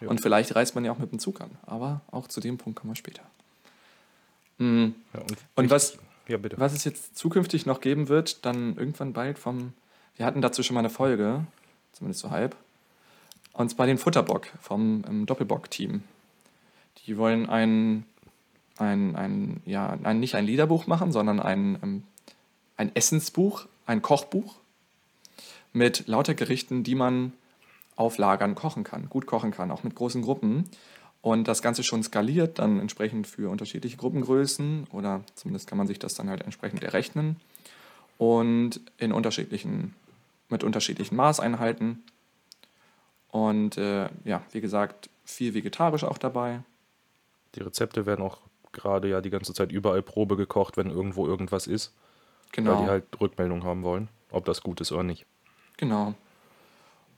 [0.00, 0.08] Ja.
[0.08, 2.78] Und vielleicht reist man ja auch mit dem Zug an, aber auch zu dem Punkt
[2.78, 3.22] kommen wir später.
[4.58, 4.88] Mm.
[5.14, 5.20] Ja,
[5.56, 6.58] Und was, Ja, bitte.
[6.58, 9.72] was es jetzt zukünftig noch geben wird, dann irgendwann bald vom.
[10.16, 11.44] Wir hatten dazu schon mal eine Folge,
[11.92, 12.56] zumindest so halb.
[13.52, 16.02] Und zwar den Futterbock vom ähm, Doppelbock-Team.
[17.06, 18.04] Die wollen ein,
[18.78, 22.02] ein, ein, ja, ein, nicht ein Liederbuch machen, sondern ein, ähm,
[22.76, 24.56] ein Essensbuch, ein Kochbuch
[25.72, 27.32] mit lauter Gerichten, die man
[27.96, 30.68] auf Lagern kochen kann, gut kochen kann, auch mit großen Gruppen.
[31.24, 35.98] Und das Ganze schon skaliert, dann entsprechend für unterschiedliche Gruppengrößen oder zumindest kann man sich
[35.98, 37.36] das dann halt entsprechend errechnen.
[38.18, 39.94] Und in unterschiedlichen,
[40.50, 42.02] mit unterschiedlichen Maßeinheiten.
[43.30, 46.60] Und äh, ja, wie gesagt, viel vegetarisch auch dabei.
[47.54, 48.36] Die Rezepte werden auch
[48.72, 51.94] gerade ja die ganze Zeit überall Probe gekocht, wenn irgendwo irgendwas ist,
[52.52, 52.72] Genau.
[52.72, 55.24] weil die halt Rückmeldung haben wollen, ob das gut ist oder nicht.
[55.78, 56.12] Genau.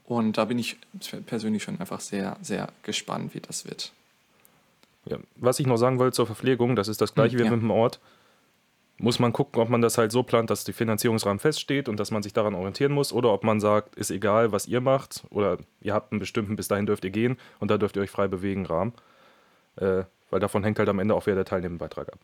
[0.07, 0.77] Und da bin ich
[1.25, 3.91] persönlich schon einfach sehr, sehr gespannt, wie das wird.
[5.05, 7.51] Ja, was ich noch sagen wollte zur Verpflegung, das ist das gleiche Hm, wie ja.
[7.51, 7.99] mit dem Ort.
[8.99, 12.09] Muss man gucken, ob man das halt so plant, dass der Finanzierungsrahmen feststeht und dass
[12.09, 15.57] man sich daran orientieren muss oder ob man sagt, ist egal, was ihr macht oder
[15.81, 18.27] ihr habt einen bestimmten, bis dahin dürft ihr gehen und da dürft ihr euch frei
[18.27, 18.93] bewegen, Rahmen.
[19.75, 22.19] Äh, weil davon hängt halt am Ende auch wieder der teilnehmende Beitrag ab.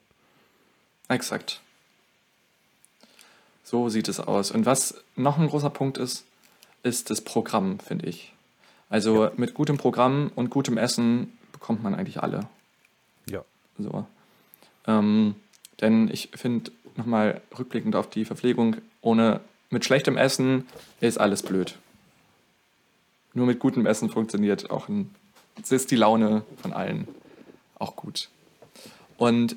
[1.09, 1.61] Exakt.
[3.63, 4.51] So sieht es aus.
[4.51, 6.25] Und was noch ein großer Punkt ist,
[6.83, 8.33] ist das Programm, finde ich.
[8.89, 12.47] Also mit gutem Programm und gutem Essen bekommt man eigentlich alle.
[13.25, 13.43] Ja.
[13.79, 14.05] So.
[14.85, 15.35] Ähm,
[15.81, 20.67] denn ich finde, nochmal rückblickend auf die Verpflegung, ohne mit schlechtem Essen
[20.99, 21.77] ist alles blöd.
[23.33, 25.13] Nur mit gutem Essen funktioniert auch ein,
[25.61, 27.07] es ist die Laune von allen
[27.79, 28.29] auch gut.
[29.17, 29.55] Und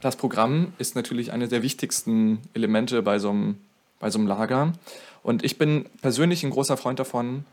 [0.00, 3.58] das Programm ist natürlich eine der wichtigsten Elemente bei so einem,
[4.00, 4.72] bei so einem Lager.
[5.22, 7.44] Und ich bin persönlich ein großer Freund davon,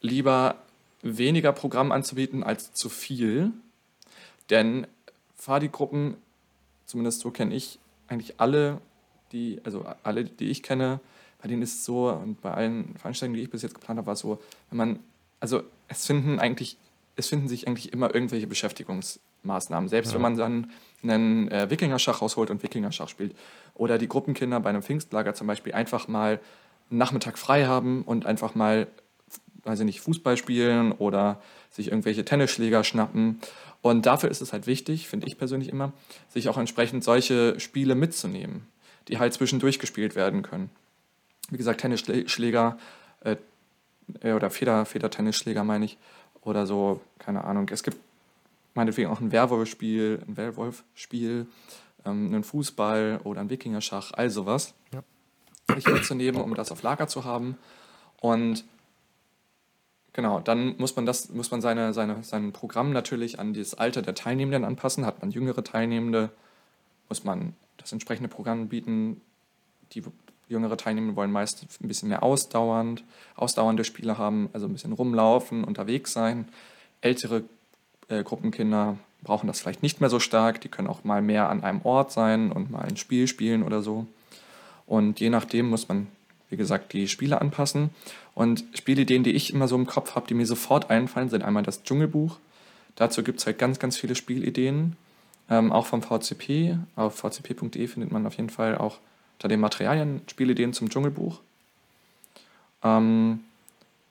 [0.00, 0.56] lieber
[1.02, 3.52] weniger Programm anzubieten als zu viel.
[4.50, 4.86] Denn
[5.36, 6.16] Fadi-Gruppen,
[6.86, 8.80] zumindest so kenne ich eigentlich alle,
[9.32, 11.00] die, also alle, die ich kenne,
[11.42, 14.06] bei denen ist es so, und bei allen Veranstaltungen, die ich bis jetzt geplant habe,
[14.06, 14.40] war es so,
[14.70, 14.98] wenn man,
[15.40, 16.78] also es finden eigentlich,
[17.16, 19.88] es finden sich eigentlich immer irgendwelche Beschäftigungsmaßnahmen.
[19.90, 20.14] Selbst Ja.
[20.14, 20.70] wenn man dann
[21.02, 23.36] einen äh, Wikingerschach rausholt und Wikingerschach spielt.
[23.74, 26.40] Oder die Gruppenkinder bei einem Pfingstlager zum Beispiel einfach mal
[26.90, 28.86] Nachmittag frei haben und einfach mal,
[29.64, 33.40] weiß ich nicht, Fußball spielen oder sich irgendwelche Tennisschläger schnappen.
[33.82, 35.92] Und dafür ist es halt wichtig, finde ich persönlich immer,
[36.28, 38.66] sich auch entsprechend solche Spiele mitzunehmen,
[39.08, 40.70] die halt zwischendurch gespielt werden können.
[41.50, 42.78] Wie gesagt, Tennisschläger
[43.20, 43.36] äh,
[44.22, 45.98] oder Feder, Federtennisschläger meine ich.
[46.42, 47.68] Oder so, keine Ahnung.
[47.70, 47.96] Es gibt
[48.74, 51.46] meinetwegen auch ein Werwolf-Spiel, ein Werwolf-Spiel,
[52.04, 54.74] ähm, einen Fußball oder ein Wikingerschach, all sowas.
[55.72, 57.56] Sich mitzunehmen, um das auf Lager zu haben.
[58.20, 58.64] Und
[60.12, 64.02] genau, dann muss man das, muss man seine, seine, sein Programm natürlich an das Alter
[64.02, 65.06] der Teilnehmenden anpassen.
[65.06, 66.30] Hat man jüngere Teilnehmende,
[67.08, 69.20] muss man das entsprechende Programm bieten.
[69.92, 70.02] Die
[70.48, 73.04] jüngere Teilnehmende wollen meist ein bisschen mehr ausdauernd,
[73.36, 76.48] ausdauernde Spiele haben, also ein bisschen rumlaufen, unterwegs sein.
[77.00, 77.44] Ältere
[78.08, 80.60] äh, Gruppenkinder brauchen das vielleicht nicht mehr so stark.
[80.60, 83.82] Die können auch mal mehr an einem Ort sein und mal ein Spiel spielen oder
[83.82, 84.06] so.
[84.86, 86.06] Und je nachdem muss man,
[86.50, 87.90] wie gesagt, die Spiele anpassen.
[88.34, 91.62] Und Spielideen, die ich immer so im Kopf habe, die mir sofort einfallen, sind einmal
[91.62, 92.38] das Dschungelbuch.
[92.96, 94.96] Dazu gibt es halt ganz, ganz viele Spielideen,
[95.50, 96.78] ähm, auch vom VCP.
[96.96, 98.98] Auf vcp.de findet man auf jeden Fall auch
[99.38, 101.40] unter den Materialien Spielideen zum Dschungelbuch.
[102.82, 103.40] Ähm,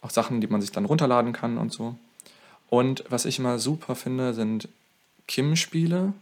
[0.02, 1.96] auch Sachen, die man sich dann runterladen kann und so.
[2.70, 4.68] Und was ich immer super finde, sind
[5.28, 6.14] Kim-Spiele.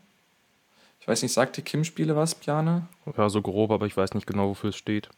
[1.01, 2.87] Ich weiß nicht, sagt dir Kim-Spiele was, Piane?
[3.17, 5.09] Ja, so grob, aber ich weiß nicht genau, wofür es steht.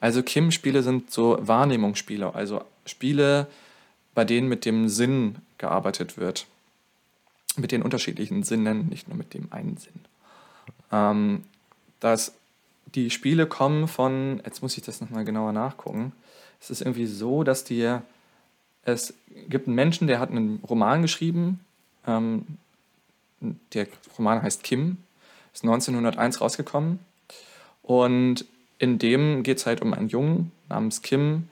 [0.00, 3.46] Also Kim-Spiele sind so Wahrnehmungsspiele, also Spiele,
[4.14, 6.46] bei denen mit dem Sinn gearbeitet wird.
[7.56, 10.00] mit den unterschiedlichen Sinnen, nicht nur mit dem einen Sinn.
[10.92, 11.44] Ähm,
[11.98, 12.32] dass
[12.94, 16.12] die Spiele kommen von, jetzt muss ich das nochmal genauer nachgucken.
[16.60, 17.98] Es ist irgendwie so, dass die,
[18.84, 19.14] es
[19.48, 21.60] gibt einen Menschen, der hat einen Roman geschrieben.
[22.06, 22.46] Ähm,
[23.40, 24.98] der Roman heißt Kim,
[25.52, 26.98] ist 1901 rausgekommen.
[27.82, 28.44] Und
[28.78, 31.48] in dem geht es halt um einen Jungen namens Kim,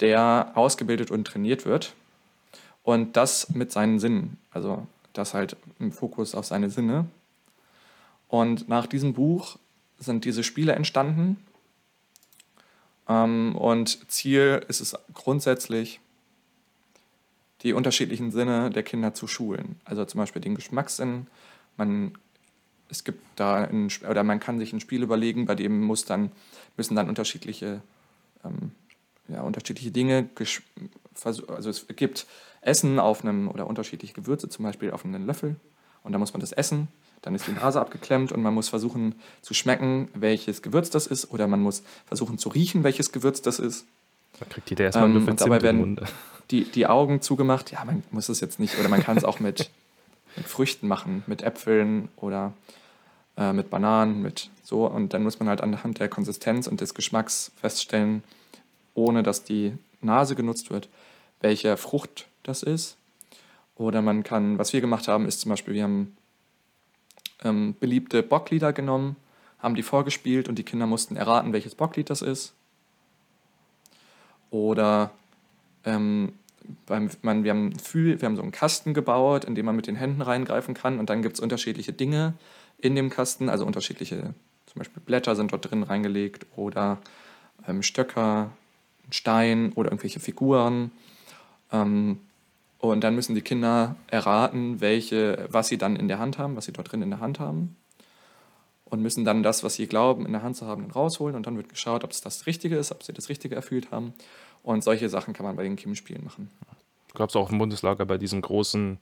[0.00, 1.94] der ausgebildet und trainiert wird.
[2.82, 4.38] Und das mit seinen Sinnen.
[4.50, 7.06] Also das halt im Fokus auf seine Sinne.
[8.28, 9.56] Und nach diesem Buch
[9.98, 11.36] sind diese Spiele entstanden.
[13.08, 16.00] Ähm, und Ziel ist es grundsätzlich,
[17.62, 19.80] die unterschiedlichen Sinne der Kinder zu schulen.
[19.84, 21.26] Also zum Beispiel den Geschmackssinn.
[21.76, 22.12] Man,
[22.88, 26.30] es gibt da ein, oder man kann sich ein Spiel überlegen, bei dem muss dann,
[26.76, 27.82] müssen dann unterschiedliche,
[28.44, 28.72] ähm,
[29.28, 30.28] ja, unterschiedliche Dinge,
[31.24, 32.26] also es gibt
[32.60, 35.56] Essen auf einem oder unterschiedliche Gewürze, zum Beispiel auf einem Löffel.
[36.02, 36.88] Und da muss man das essen.
[37.22, 41.30] Dann ist die Nase abgeklemmt und man muss versuchen zu schmecken, welches Gewürz das ist.
[41.32, 43.86] Oder man muss versuchen zu riechen, welches Gewürz das ist.
[44.40, 46.00] Da kriegt jeder erstmal ähm, und dabei werden
[46.50, 47.72] die, die Augen zugemacht.
[47.72, 48.78] Ja, man muss es jetzt nicht.
[48.78, 49.70] Oder man kann es auch mit,
[50.36, 52.52] mit Früchten machen, mit Äpfeln oder
[53.36, 54.86] äh, mit Bananen, mit so.
[54.86, 58.22] Und dann muss man halt anhand der Konsistenz und des Geschmacks feststellen,
[58.94, 60.88] ohne dass die Nase genutzt wird,
[61.40, 62.96] welche Frucht das ist.
[63.76, 66.16] Oder man kann, was wir gemacht haben, ist zum Beispiel, wir haben
[67.44, 69.16] ähm, beliebte Bocklieder genommen,
[69.60, 72.54] haben die vorgespielt und die Kinder mussten erraten, welches Bocklied das ist.
[74.50, 75.10] Oder
[75.84, 76.32] ähm,
[76.86, 79.96] beim, man, wir, haben wir haben so einen Kasten gebaut, in dem man mit den
[79.96, 82.34] Händen reingreifen kann und dann gibt es unterschiedliche Dinge
[82.78, 84.34] in dem Kasten, also unterschiedliche,
[84.66, 86.98] zum Beispiel Blätter sind dort drin reingelegt oder
[87.66, 88.50] ähm, Stöcker,
[89.10, 90.90] Stein oder irgendwelche Figuren.
[91.72, 92.20] Ähm,
[92.78, 96.66] und dann müssen die Kinder erraten, welche, was sie dann in der Hand haben, was
[96.66, 97.76] sie dort drin in der Hand haben.
[98.90, 101.36] Und müssen dann das, was sie glauben, in der Hand zu haben, rausholen.
[101.36, 104.14] Und dann wird geschaut, ob es das Richtige ist, ob sie das Richtige erfüllt haben.
[104.62, 106.50] Und solche Sachen kann man bei den Kim-Spielen machen.
[107.14, 108.98] Gab es auch im Bundeslager bei diesem großen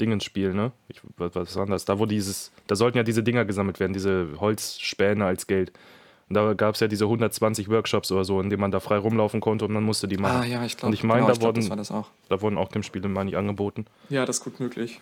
[0.00, 0.72] Dingenspiel, ne?
[0.88, 1.84] Ich, was, was war das?
[1.84, 5.72] Da, wo dieses, da sollten ja diese Dinger gesammelt werden, diese Holzspäne als Geld.
[6.28, 8.98] Und da gab es ja diese 120 Workshops oder so, in denen man da frei
[8.98, 10.40] rumlaufen konnte und man musste die machen.
[10.42, 12.08] Ah, ja, ich glaube, Und ich meine, genau, da, wurden, das das auch.
[12.28, 13.86] da wurden auch Kim-Spiele, meine ich, angeboten.
[14.08, 15.00] Ja, das ist gut möglich.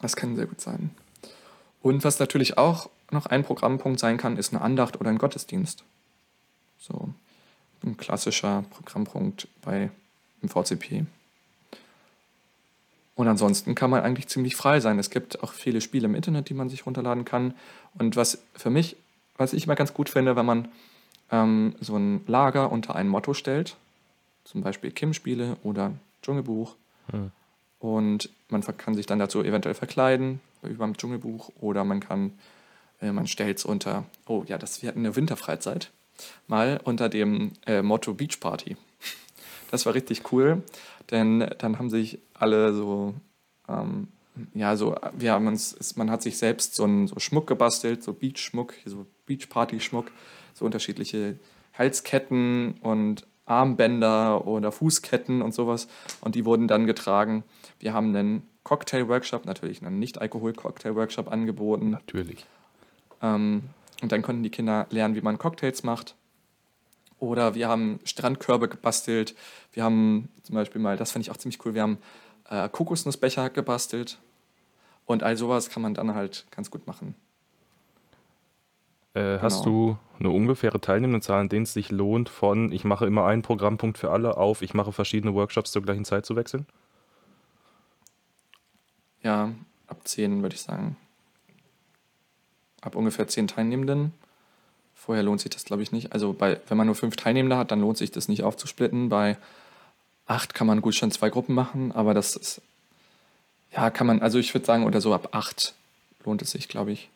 [0.00, 0.90] Das kann sehr gut sein.
[1.82, 5.84] Und was natürlich auch noch ein Programmpunkt sein kann, ist eine Andacht oder ein Gottesdienst.
[6.78, 7.12] So
[7.84, 9.90] ein klassischer Programmpunkt bei
[10.40, 11.04] im VCP.
[13.14, 14.98] Und ansonsten kann man eigentlich ziemlich frei sein.
[14.98, 17.54] Es gibt auch viele Spiele im Internet, die man sich runterladen kann.
[17.98, 18.96] Und was für mich
[19.36, 20.68] was ich immer ganz gut finde, wenn man
[21.30, 23.76] ähm, so ein Lager unter ein Motto stellt,
[24.44, 25.92] zum Beispiel Kim-Spiele oder
[26.22, 26.74] Dschungelbuch.
[27.10, 27.30] Hm.
[27.80, 32.32] Und man kann sich dann dazu eventuell verkleiden, wie beim Dschungelbuch, oder man kann,
[33.00, 35.90] äh, man stellt es unter, oh ja, das, wir hatten eine Winterfreizeit,
[36.46, 38.76] mal unter dem äh, Motto Beach Party.
[39.70, 40.62] Das war richtig cool,
[41.10, 43.14] denn dann haben sich alle so
[43.70, 44.08] ähm,
[44.54, 48.12] ja, so, wir haben uns, man hat sich selbst so einen so Schmuck gebastelt, so
[48.12, 50.10] Beach-Schmuck, so Beach-Party-Schmuck,
[50.54, 51.38] so unterschiedliche
[51.74, 55.88] Halsketten und Armbänder oder Fußketten und sowas.
[56.20, 57.44] Und die wurden dann getragen.
[57.78, 61.90] Wir haben einen Cocktail-Workshop, natürlich einen Nicht-Alkohol-Cocktail-Workshop angeboten.
[61.90, 62.46] Natürlich.
[63.20, 63.62] Ähm,
[64.02, 66.14] und dann konnten die Kinder lernen, wie man Cocktails macht.
[67.18, 69.36] Oder wir haben Strandkörbe gebastelt.
[69.72, 71.98] Wir haben zum Beispiel mal, das fand ich auch ziemlich cool, wir haben
[72.50, 74.18] äh, Kokosnussbecher gebastelt.
[75.06, 77.14] Und all sowas kann man dann halt ganz gut machen.
[79.14, 79.64] Äh, hast genau.
[79.64, 83.98] du eine ungefähre Teilnehmendenzahl, an denen es sich lohnt, von ich mache immer einen Programmpunkt
[83.98, 86.66] für alle auf, ich mache verschiedene Workshops zur gleichen Zeit zu wechseln?
[89.22, 89.52] Ja,
[89.86, 90.96] ab zehn würde ich sagen.
[92.80, 94.12] Ab ungefähr zehn Teilnehmenden.
[94.94, 96.12] Vorher lohnt sich das, glaube ich, nicht.
[96.12, 99.08] Also bei, wenn man nur fünf Teilnehmende hat, dann lohnt sich das nicht aufzusplitten.
[99.08, 99.36] Bei
[100.26, 102.60] acht kann man gut schon zwei Gruppen machen, aber das ist,
[103.72, 105.74] ja, kann man, also ich würde sagen, oder so ab acht
[106.24, 107.08] lohnt es sich, glaube ich.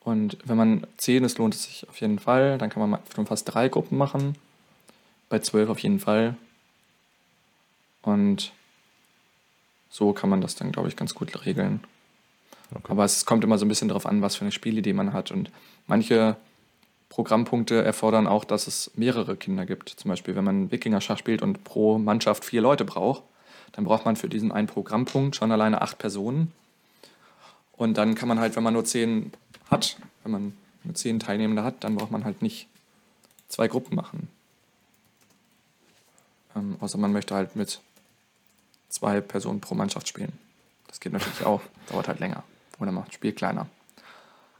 [0.00, 2.58] Und wenn man zehn ist, lohnt es sich auf jeden Fall.
[2.58, 4.36] Dann kann man schon fast drei Gruppen machen.
[5.28, 6.36] Bei zwölf auf jeden Fall.
[8.02, 8.52] Und
[9.92, 11.84] so kann man das dann, glaube ich, ganz gut regeln.
[12.70, 12.86] Okay.
[12.88, 15.30] Aber es kommt immer so ein bisschen darauf an, was für eine Spielidee man hat.
[15.30, 15.50] Und
[15.86, 16.36] manche
[17.10, 19.90] Programmpunkte erfordern auch, dass es mehrere Kinder gibt.
[19.90, 23.22] Zum Beispiel, wenn man Wikinger-Schach spielt und pro Mannschaft vier Leute braucht,
[23.72, 26.52] dann braucht man für diesen einen Programmpunkt schon alleine acht Personen.
[27.72, 29.30] Und dann kann man halt, wenn man nur zehn
[29.70, 32.66] hat, wenn man nur zehn Teilnehmende hat, dann braucht man halt nicht
[33.48, 34.28] zwei Gruppen machen.
[36.56, 37.82] Ähm, außer man möchte halt mit
[38.92, 40.32] zwei Personen pro Mannschaft spielen.
[40.86, 42.44] Das geht natürlich auch, dauert halt länger.
[42.78, 43.66] Oder macht Spiel kleiner.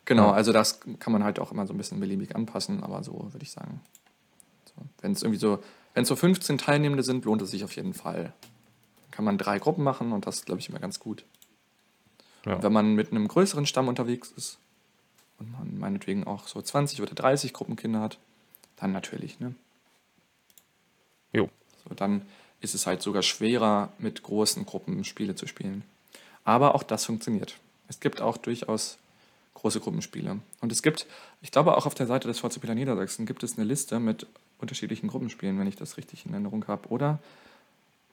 [0.05, 3.33] Genau, also das kann man halt auch immer so ein bisschen beliebig anpassen, aber so
[3.33, 3.81] würde ich sagen.
[4.65, 5.63] So, wenn es irgendwie so,
[5.95, 8.33] wenn es so 15 Teilnehmende sind, lohnt es sich auf jeden Fall.
[9.11, 11.25] Kann man drei Gruppen machen und das ist, glaube ich, immer ganz gut.
[12.45, 12.57] Ja.
[12.57, 14.59] Und wenn man mit einem größeren Stamm unterwegs ist
[15.39, 18.19] und man meinetwegen auch so 20 oder 30 Gruppenkinder hat,
[18.77, 19.55] dann natürlich, ne?
[21.33, 21.49] Jo.
[21.85, 22.23] So, dann
[22.63, 25.85] ist es halt sogar schwerer, mit großen Gruppen Spiele zu spielen.
[26.45, 27.59] Aber auch das funktioniert.
[27.89, 28.99] Es gibt auch durchaus
[29.55, 30.39] große Gruppenspiele.
[30.61, 31.07] Und es gibt,
[31.43, 34.27] ich glaube auch auf der Seite des VCP Niedersachsen gibt es eine Liste mit
[34.59, 37.19] unterschiedlichen Gruppenspielen, wenn ich das richtig in Erinnerung habe, oder?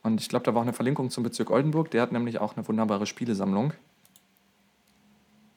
[0.01, 1.91] Und ich glaube, da war auch eine Verlinkung zum Bezirk Oldenburg.
[1.91, 3.73] Der hat nämlich auch eine wunderbare Spielesammlung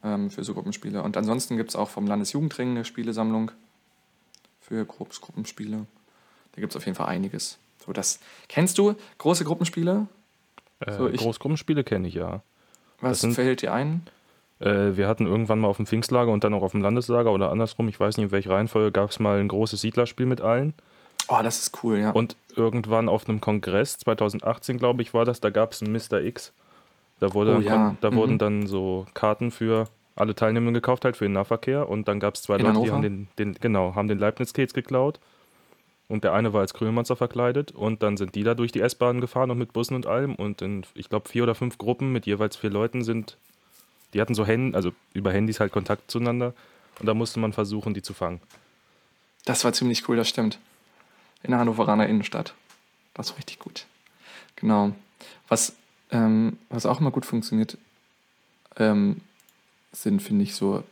[0.04, 1.02] ähm, für so Gruppenspiele.
[1.02, 3.52] Und ansonsten gibt es auch vom Landesjugendring eine Spielesammlung
[4.60, 5.86] für Gruppenspiele.
[6.52, 7.58] Da gibt es auf jeden Fall einiges.
[7.84, 10.06] So, das kennst du große Gruppenspiele?
[10.80, 12.42] Äh, So, ich- Großgruppenspiele kenne ich ja.
[13.00, 14.02] Was sind- fällt dir ein?
[14.60, 17.50] Äh, wir hatten irgendwann mal auf dem Pfingstlager und dann auch auf dem Landeslager oder
[17.50, 20.74] andersrum, ich weiß nicht in welcher Reihenfolge, gab es mal ein großes Siedlerspiel mit allen.
[21.28, 22.10] Oh, das ist cool, ja.
[22.10, 26.20] Und irgendwann auf einem Kongress, 2018 glaube ich war das, da gab es ein Mr.
[26.20, 26.52] X.
[27.20, 28.14] Da, wurde Oh ja, da mhm.
[28.16, 31.88] wurden dann so Karten für alle Teilnehmenden gekauft, halt für den Nahverkehr.
[31.88, 32.92] Und dann gab es zwei In Leute, die Hannover?
[32.94, 35.20] haben den, den, genau, haben den Leibniz-Case geklaut.
[36.12, 37.72] Und der eine war als Krümelmonster verkleidet.
[37.72, 40.34] Und dann sind die da durch die S-Bahn gefahren und mit Bussen und allem.
[40.34, 43.38] Und in, ich glaube, vier oder fünf Gruppen mit jeweils vier Leuten sind,
[44.12, 46.52] die hatten so Handy, also über Handys halt Kontakt zueinander.
[47.00, 48.42] Und da musste man versuchen, die zu fangen.
[49.46, 50.58] Das war ziemlich cool, das stimmt.
[51.44, 52.52] In der Hannoveraner Innenstadt.
[53.14, 53.86] Das war richtig gut.
[54.56, 54.92] Genau.
[55.48, 55.72] Was,
[56.10, 57.78] ähm, was auch immer gut funktioniert,
[58.76, 59.22] ähm,
[59.92, 60.84] sind, finde ich, so.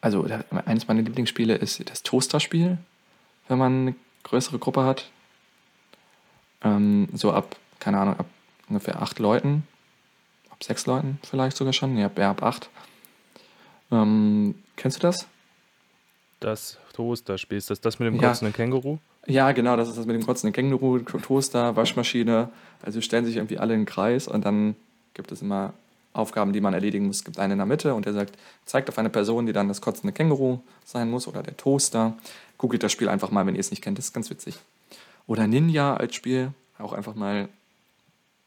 [0.00, 0.26] Also,
[0.66, 2.78] eines meiner Lieblingsspiele ist das Toaster-Spiel,
[3.46, 3.94] wenn man
[4.24, 5.10] größere Gruppe hat.
[6.62, 8.26] Ähm, so ab, keine Ahnung, ab
[8.68, 9.66] ungefähr acht Leuten.
[10.50, 11.96] Ab sechs Leuten vielleicht sogar schon.
[11.96, 12.70] Ja, ab acht.
[13.92, 15.26] Ähm, kennst du das?
[16.40, 18.28] Das Toasterspiel, ist das das mit dem Ja.
[18.30, 18.98] kotzenden Känguru?
[19.26, 22.50] Ja, genau, das ist das mit dem kotzenden Känguru, Toaster, Waschmaschine.
[22.82, 24.76] Also stellen sich irgendwie alle in den Kreis und dann
[25.14, 25.72] gibt es immer
[26.14, 27.18] Aufgaben, die man erledigen muss.
[27.18, 29.68] Es gibt einen in der Mitte und der sagt, zeigt auf eine Person, die dann
[29.68, 32.16] das kotzende Känguru sein muss oder der Toaster.
[32.56, 34.58] Googelt das Spiel einfach mal, wenn ihr es nicht kennt, das ist ganz witzig.
[35.26, 37.48] Oder Ninja als Spiel, auch einfach mal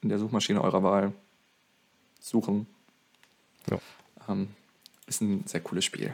[0.01, 1.13] in der Suchmaschine eurer Wahl
[2.22, 2.68] suchen.
[3.70, 3.80] Ja.
[4.30, 4.47] Ähm,
[5.05, 6.13] ist ein sehr cooles Spiel.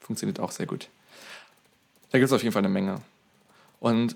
[0.00, 0.88] Funktioniert auch sehr gut.
[2.10, 3.00] Da gibt es auf jeden Fall eine Menge.
[3.80, 4.14] Und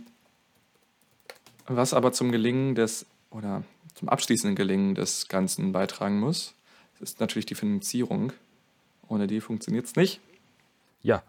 [1.66, 3.62] was aber zum Gelingen des oder
[3.95, 6.55] zum abschließenden Gelingen des Ganzen beitragen muss,
[7.01, 8.33] ist natürlich die Finanzierung.
[9.09, 10.20] Ohne die funktioniert es nicht.
[11.03, 11.22] Ja.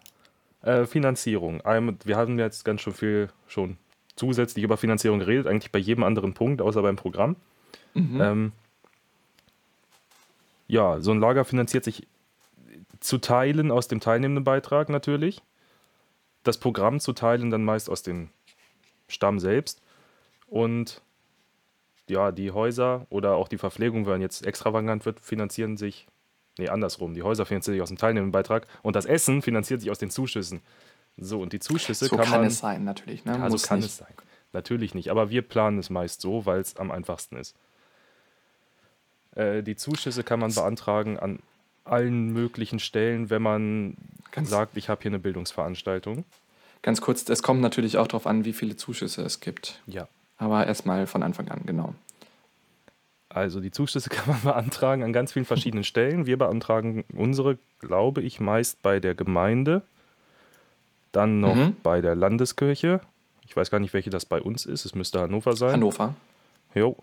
[0.61, 1.61] Äh, Finanzierung.
[2.03, 3.77] Wir haben jetzt ganz schön viel schon
[4.15, 7.37] zusätzlich über Finanzierung geredet, eigentlich bei jedem anderen Punkt, außer beim Programm.
[7.93, 8.21] Mhm.
[8.21, 8.51] Ähm,
[10.67, 12.05] ja, so ein Lager finanziert sich
[12.99, 15.41] zu Teilen aus dem teilnehmenden Beitrag natürlich.
[16.43, 18.29] Das Programm zu teilen dann meist aus dem
[19.07, 19.81] Stamm selbst.
[20.47, 21.01] Und
[22.09, 26.07] ja, die Häuser oder auch die Verpflegung, wenn jetzt extravagant wird, finanzieren sich,
[26.57, 27.13] nee, andersrum.
[27.13, 30.09] Die Häuser finanzieren sich aus dem teilnehmenden Beitrag und das Essen finanziert sich aus den
[30.09, 30.61] Zuschüssen.
[31.17, 32.47] So, und die Zuschüsse so kann, kann, man.
[32.47, 33.25] es sein, natürlich.
[33.25, 33.33] Ne?
[33.33, 33.89] Ja, so Muss kann nicht.
[33.89, 34.13] es sein.
[34.53, 37.55] Natürlich nicht, aber wir planen es meist so, weil es am einfachsten ist.
[39.35, 41.39] Äh, die Zuschüsse kann man beantragen an
[41.83, 43.97] allen möglichen Stellen, wenn man
[44.31, 46.23] Ganz- sagt, ich habe hier eine Bildungsveranstaltung.
[46.81, 49.81] Ganz kurz, es kommt natürlich auch darauf an, wie viele Zuschüsse es gibt.
[49.85, 50.07] Ja.
[50.39, 51.93] Aber erstmal von Anfang an, genau.
[53.29, 56.25] Also die Zuschüsse kann man beantragen an ganz vielen verschiedenen Stellen.
[56.25, 59.83] Wir beantragen unsere, glaube ich, meist bei der Gemeinde,
[61.11, 61.75] dann noch Mhm.
[61.83, 63.01] bei der Landeskirche.
[63.45, 64.85] Ich weiß gar nicht, welche das bei uns ist.
[64.85, 65.73] Es müsste Hannover sein.
[65.73, 66.15] Hannover.
[66.73, 66.95] Jo.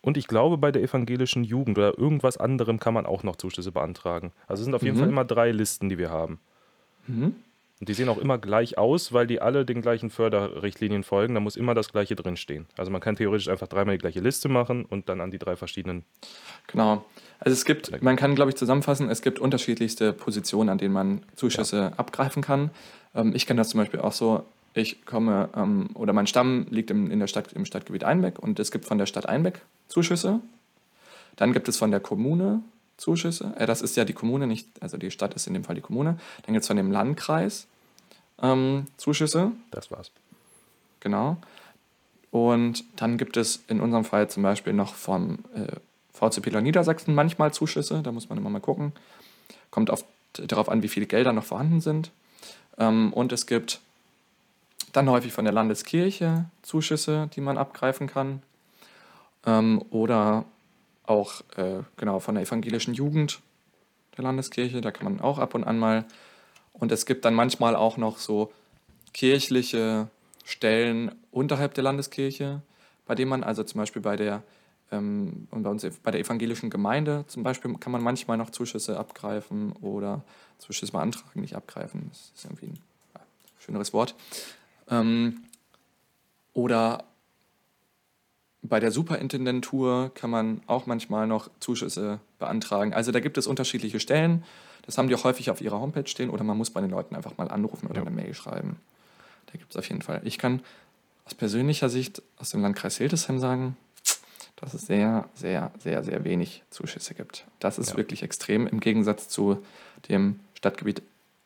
[0.00, 3.70] Und ich glaube, bei der evangelischen Jugend oder irgendwas anderem kann man auch noch Zuschüsse
[3.70, 4.32] beantragen.
[4.48, 5.00] Also es sind auf jeden Mhm.
[5.00, 6.40] Fall immer drei Listen, die wir haben.
[7.06, 7.36] Mhm.
[7.82, 11.34] Und die sehen auch immer gleich aus, weil die alle den gleichen Förderrichtlinien folgen.
[11.34, 12.66] Da muss immer das gleiche drinstehen.
[12.76, 15.56] Also man kann theoretisch einfach dreimal die gleiche Liste machen und dann an die drei
[15.56, 16.04] verschiedenen.
[16.68, 17.04] Genau.
[17.40, 21.22] Also es gibt, man kann, glaube ich, zusammenfassen, es gibt unterschiedlichste Positionen, an denen man
[21.34, 22.70] Zuschüsse abgreifen kann.
[23.16, 26.92] Ähm, ich kenne das zum Beispiel auch so, ich komme, ähm, oder mein Stamm liegt
[26.92, 30.38] im, in der Stadt, im Stadtgebiet Einbeck und es gibt von der Stadt Einbeck Zuschüsse.
[31.34, 32.62] Dann gibt es von der Kommune
[32.96, 33.54] Zuschüsse.
[33.58, 35.80] Äh, das ist ja die Kommune, nicht, also die Stadt ist in dem Fall die
[35.80, 36.20] Kommune.
[36.46, 37.66] Dann gibt es von dem Landkreis
[38.42, 39.52] ähm, Zuschüsse.
[39.70, 40.10] Das war's.
[41.00, 41.36] Genau.
[42.30, 45.76] Und dann gibt es in unserem Fall zum Beispiel noch vom äh,
[46.12, 48.92] VCP Niedersachsen manchmal Zuschüsse, da muss man immer mal gucken.
[49.70, 52.10] Kommt auf, darauf an, wie viele Gelder noch vorhanden sind.
[52.78, 53.80] Ähm, und es gibt
[54.92, 58.42] dann häufig von der Landeskirche Zuschüsse, die man abgreifen kann.
[59.44, 60.44] Ähm, oder
[61.06, 63.40] auch äh, genau von der evangelischen Jugend
[64.16, 66.04] der Landeskirche, da kann man auch ab und an mal.
[66.72, 68.52] Und es gibt dann manchmal auch noch so
[69.12, 70.08] kirchliche
[70.44, 72.62] Stellen unterhalb der Landeskirche,
[73.06, 74.42] bei denen man also zum Beispiel bei der
[74.90, 78.98] ähm, und bei uns bei der evangelischen Gemeinde zum Beispiel kann man manchmal noch Zuschüsse
[78.98, 80.22] abgreifen oder
[80.58, 82.06] Zuschüsse beantragen, nicht abgreifen.
[82.10, 82.78] Das ist irgendwie ein
[83.58, 84.14] schöneres Wort.
[84.88, 85.42] Ähm,
[86.52, 87.04] oder
[88.62, 92.94] bei der Superintendentur kann man auch manchmal noch Zuschüsse beantragen.
[92.94, 94.44] Also da gibt es unterschiedliche Stellen.
[94.82, 97.14] Das haben die auch häufig auf ihrer Homepage stehen oder man muss bei den Leuten
[97.14, 98.06] einfach mal anrufen oder ja.
[98.06, 98.80] eine Mail schreiben.
[99.46, 100.20] Da gibt es auf jeden Fall.
[100.24, 100.60] Ich kann
[101.24, 103.76] aus persönlicher Sicht aus dem Landkreis Hildesheim sagen,
[104.56, 107.46] dass es sehr, sehr, sehr, sehr wenig Zuschüsse gibt.
[107.58, 107.96] Das ist ja.
[107.96, 109.62] wirklich extrem im Gegensatz zu
[110.08, 111.02] dem Stadtgebiet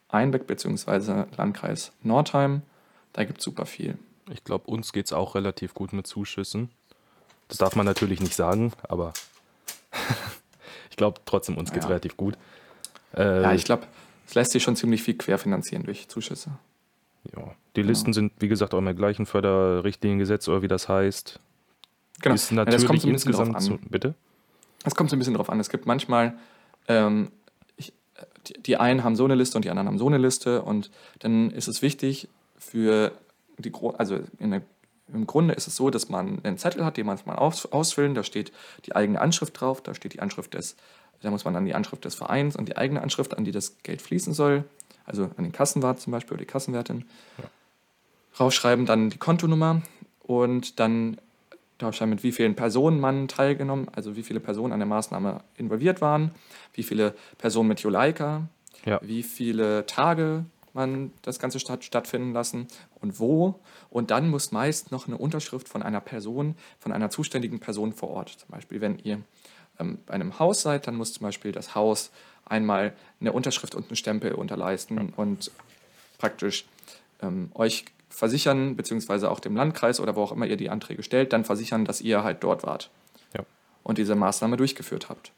[0.08, 1.24] Einbeck bzw.
[1.36, 2.62] Landkreis Nordheim.
[3.12, 3.98] Da gibt es super viel.
[4.30, 6.70] Ich glaube, uns geht es auch relativ gut mit Zuschüssen.
[7.48, 9.12] Das darf man natürlich nicht sagen, aber
[10.90, 11.90] ich glaube trotzdem, uns geht es ja.
[11.90, 12.36] relativ gut.
[13.14, 13.84] Äh, ja, ich glaube,
[14.26, 16.50] es lässt sich schon ziemlich viel querfinanzieren durch Zuschüsse.
[17.34, 17.42] Ja,
[17.74, 17.88] die genau.
[17.88, 21.40] Listen sind, wie gesagt, auch im gleichen Förderrichtliniengesetz oder wie das heißt.
[22.22, 22.34] Genau.
[22.34, 23.60] Ist natürlich ja, das kommt so ein bisschen drauf an.
[23.60, 24.14] Zu, bitte?
[24.84, 25.60] Es kommt so ein bisschen drauf an.
[25.60, 26.34] Es gibt manchmal,
[26.88, 27.30] ähm,
[27.76, 27.92] ich,
[28.46, 30.90] die, die einen haben so eine Liste und die anderen haben so eine Liste und
[31.18, 32.28] dann ist es wichtig
[32.58, 33.12] für
[33.58, 34.62] die, also der,
[35.12, 38.14] im Grunde ist es so, dass man einen Zettel hat, den man mal aus, ausfüllen,
[38.14, 38.52] da steht
[38.86, 40.76] die eigene Anschrift drauf, da steht die Anschrift des,
[41.22, 43.78] da muss man dann die Anschrift des Vereins und die eigene Anschrift, an die das
[43.82, 44.64] Geld fließen soll,
[45.04, 47.04] also an den Kassenwart zum Beispiel oder die Kassenwertin,
[47.38, 47.44] ja.
[48.38, 49.82] rausschreiben, dann die Kontonummer
[50.22, 51.18] und dann
[51.78, 56.00] draufschreiben, mit wie vielen Personen man teilgenommen, also wie viele Personen an der Maßnahme involviert
[56.00, 56.32] waren,
[56.74, 58.48] wie viele Personen mit Juleika,
[58.84, 58.98] ja.
[59.02, 60.46] wie viele Tage
[60.76, 62.68] man das Ganze statt, stattfinden lassen
[63.00, 63.58] und wo.
[63.90, 68.10] Und dann muss meist noch eine Unterschrift von einer Person, von einer zuständigen Person vor
[68.10, 68.28] Ort.
[68.30, 69.20] Zum Beispiel, wenn ihr
[69.78, 72.10] ähm, bei einem Haus seid, dann muss zum Beispiel das Haus
[72.44, 75.04] einmal eine Unterschrift und einen Stempel unterleisten ja.
[75.16, 75.50] und
[76.18, 76.64] praktisch
[77.22, 81.32] ähm, euch versichern, beziehungsweise auch dem Landkreis oder wo auch immer ihr die Anträge stellt,
[81.32, 82.90] dann versichern, dass ihr halt dort wart
[83.34, 83.44] ja.
[83.82, 85.32] und diese Maßnahme durchgeführt habt.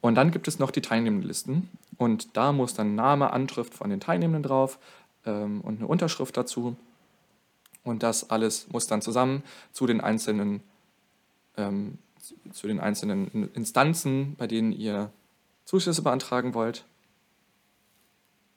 [0.00, 1.68] Und dann gibt es noch die Teilnehmendenlisten.
[1.96, 4.78] Und da muss dann Name, Anschrift von den Teilnehmenden drauf
[5.26, 6.76] ähm, und eine Unterschrift dazu.
[7.84, 9.42] Und das alles muss dann zusammen
[9.72, 10.62] zu den einzelnen,
[11.56, 11.98] ähm,
[12.52, 15.10] zu den einzelnen Instanzen, bei denen ihr
[15.64, 16.84] Zuschüsse beantragen wollt.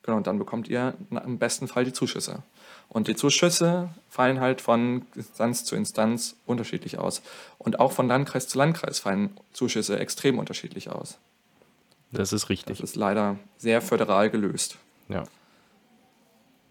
[0.04, 2.44] Genau, und dann bekommt ihr im besten Fall die Zuschüsse.
[2.90, 7.24] Und die Zuschüsse fallen halt von Instanz zu Instanz unterschiedlich aus.
[7.58, 11.18] Und auch von Landkreis zu Landkreis fallen Zuschüsse extrem unterschiedlich aus.
[12.12, 12.78] Das ist richtig.
[12.78, 14.78] Das ist leider sehr föderal gelöst.
[15.10, 15.24] Ja.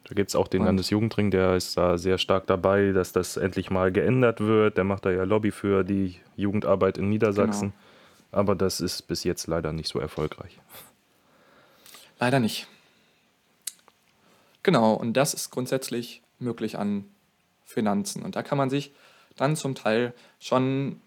[0.04, 0.66] Da gibt es auch den Und?
[0.66, 4.76] Landesjugendring, der ist da sehr stark dabei, dass das endlich mal geändert wird.
[4.76, 7.70] Der macht da ja Lobby für die Jugendarbeit in Niedersachsen.
[7.70, 8.40] Genau.
[8.40, 10.60] Aber das ist bis jetzt leider nicht so erfolgreich.
[12.20, 12.66] Leider nicht.
[14.62, 17.04] Genau, und das ist grundsätzlich möglich an
[17.64, 18.22] Finanzen.
[18.22, 18.92] Und da kann man sich
[19.36, 21.00] dann zum Teil schon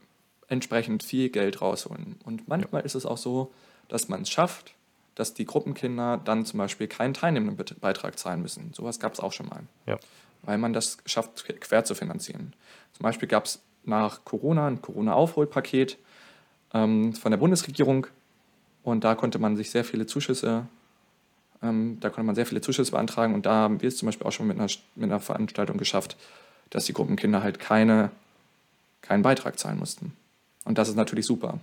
[0.47, 2.19] entsprechend viel Geld rausholen.
[2.23, 2.85] Und manchmal ja.
[2.85, 3.51] ist es auch so,
[3.89, 4.73] dass man es schafft,
[5.17, 8.71] dass die Gruppenkinder dann zum Beispiel keinen teilnehmenden Beitrag zahlen müssen.
[8.73, 9.63] Sowas gab es auch schon mal.
[9.85, 9.97] Ja.
[10.43, 12.53] Weil man das schafft, quer zu finanzieren.
[12.93, 15.97] Zum Beispiel gab es nach Corona ein Corona-Aufholpaket
[16.73, 18.07] ähm, von der Bundesregierung.
[18.83, 20.67] Und da konnte man sich sehr viele Zuschüsse
[21.61, 24.27] ähm, da konnte man sehr viele Zuschüsse beantragen und da haben wir es zum Beispiel
[24.27, 26.17] auch schon mit einer, mit einer Veranstaltung geschafft,
[26.69, 28.11] dass die Gruppenkinder halt keine,
[29.01, 30.13] keinen Beitrag zahlen mussten.
[30.65, 31.59] Und das ist natürlich super.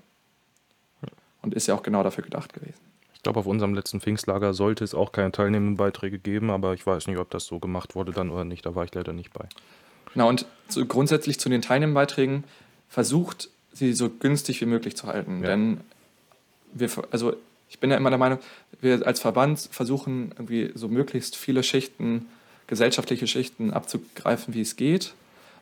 [1.43, 2.81] Und ist ja auch genau dafür gedacht gewesen.
[3.25, 6.87] Ich glaube, auf unserem letzten Pfingstlager sollte es auch keine teilnehmenden Beiträge geben, aber ich
[6.87, 8.67] weiß nicht, ob das so gemacht wurde dann oder nicht.
[8.67, 9.49] Da war ich leider nicht bei.
[10.13, 12.45] Genau, und so grundsätzlich zu den teilnehmenden Beiträgen
[12.91, 15.41] versucht, sie so günstig wie möglich zu halten.
[15.41, 15.47] Ja.
[15.47, 15.81] Denn
[16.75, 17.35] wir, also
[17.71, 18.41] ich bin ja immer der Meinung,
[18.83, 22.27] wir als Verband versuchen irgendwie so möglichst viele Schichten,
[22.67, 25.15] gesellschaftliche Schichten abzugreifen, wie es geht.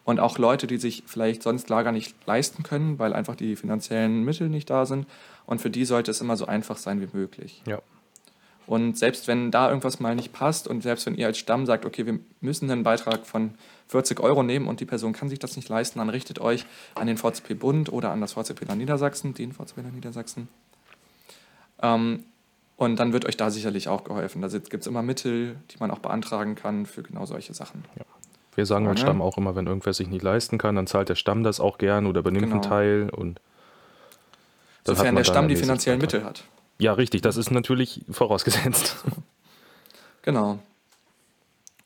[0.04, 4.24] Und auch Leute, die sich vielleicht sonst Lager nicht leisten können, weil einfach die finanziellen
[4.24, 5.06] Mittel nicht da sind.
[5.46, 7.62] Und für die sollte es immer so einfach sein wie möglich.
[7.66, 7.80] Ja.
[8.66, 11.84] Und selbst wenn da irgendwas mal nicht passt und selbst wenn ihr als Stamm sagt,
[11.84, 13.54] okay, wir müssen einen Beitrag von
[13.88, 17.06] 40 Euro nehmen und die Person kann sich das nicht leisten, dann richtet euch an
[17.06, 20.48] den VCP Bund oder an das VCP Land Niedersachsen, den VCP Land Niedersachsen.
[21.82, 22.24] Ähm,
[22.76, 24.42] und dann wird euch da sicherlich auch geholfen.
[24.42, 27.84] Da gibt es immer Mittel, die man auch beantragen kann für genau solche Sachen.
[27.96, 28.04] Ja.
[28.54, 31.14] Wir sagen als Stamm auch immer, wenn irgendwer sich nicht leisten kann, dann zahlt der
[31.14, 32.56] Stamm das auch gern oder übernimmt genau.
[32.56, 33.10] einen Teil.
[33.10, 33.40] Und
[34.84, 36.44] Sofern der Stamm die finanziellen Mittel hat.
[36.78, 39.04] Ja, richtig, das ist natürlich vorausgesetzt.
[40.24, 40.60] Genau.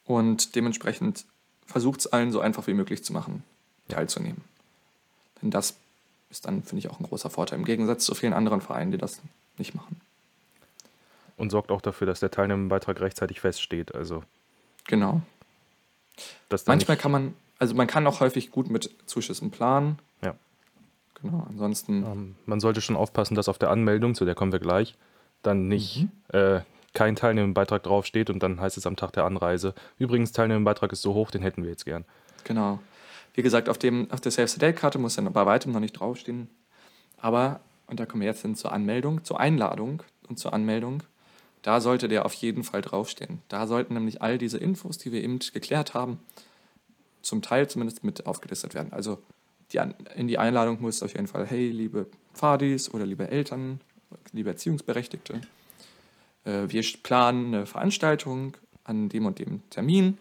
[0.04, 1.24] Und dementsprechend
[1.64, 3.44] versucht es allen so einfach wie möglich zu machen,
[3.88, 4.44] teilzunehmen.
[5.40, 5.78] Denn das
[6.28, 7.58] ist dann, finde ich, auch ein großer Vorteil.
[7.58, 9.22] Im Gegensatz zu vielen anderen Vereinen, die das
[9.56, 10.02] nicht machen.
[11.38, 13.94] Und sorgt auch dafür, dass der Teilnehmerbeitrag rechtzeitig feststeht.
[13.94, 14.22] Also,
[14.86, 15.22] Genau.
[16.66, 19.98] Manchmal kann man, also man kann auch häufig gut mit Zuschüssen planen.
[20.22, 20.34] Ja.
[21.22, 24.58] Genau, ansonsten, ähm, man sollte schon aufpassen, dass auf der Anmeldung, zu der kommen wir
[24.58, 24.96] gleich,
[25.42, 26.60] dann nicht äh,
[26.92, 31.14] kein Teilnehmerbeitrag draufsteht und dann heißt es am Tag der Anreise, übrigens, Teilnehmerbeitrag ist so
[31.14, 32.04] hoch, den hätten wir jetzt gern.
[32.44, 32.80] genau.
[33.34, 35.92] Wie gesagt, auf, dem, auf der Save the Date-Karte muss dann bei weitem noch nicht
[35.92, 36.48] draufstehen.
[37.18, 41.02] Aber, und da kommen wir jetzt hin zur Anmeldung, zur Einladung und zur Anmeldung,
[41.66, 43.42] da sollte der auf jeden Fall draufstehen.
[43.48, 46.20] Da sollten nämlich all diese Infos, die wir eben geklärt haben,
[47.22, 48.92] zum Teil zumindest mit aufgelistet werden.
[48.92, 49.18] Also
[49.72, 49.80] die,
[50.14, 53.80] in die Einladung muss auf jeden Fall, hey, liebe Pfadis oder liebe Eltern,
[54.30, 55.40] liebe Erziehungsberechtigte,
[56.44, 60.18] äh, wir planen eine Veranstaltung an dem und dem Termin,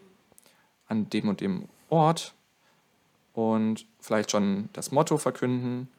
[0.88, 2.34] an dem und dem Ort
[3.34, 5.90] und vielleicht schon das Motto verkünden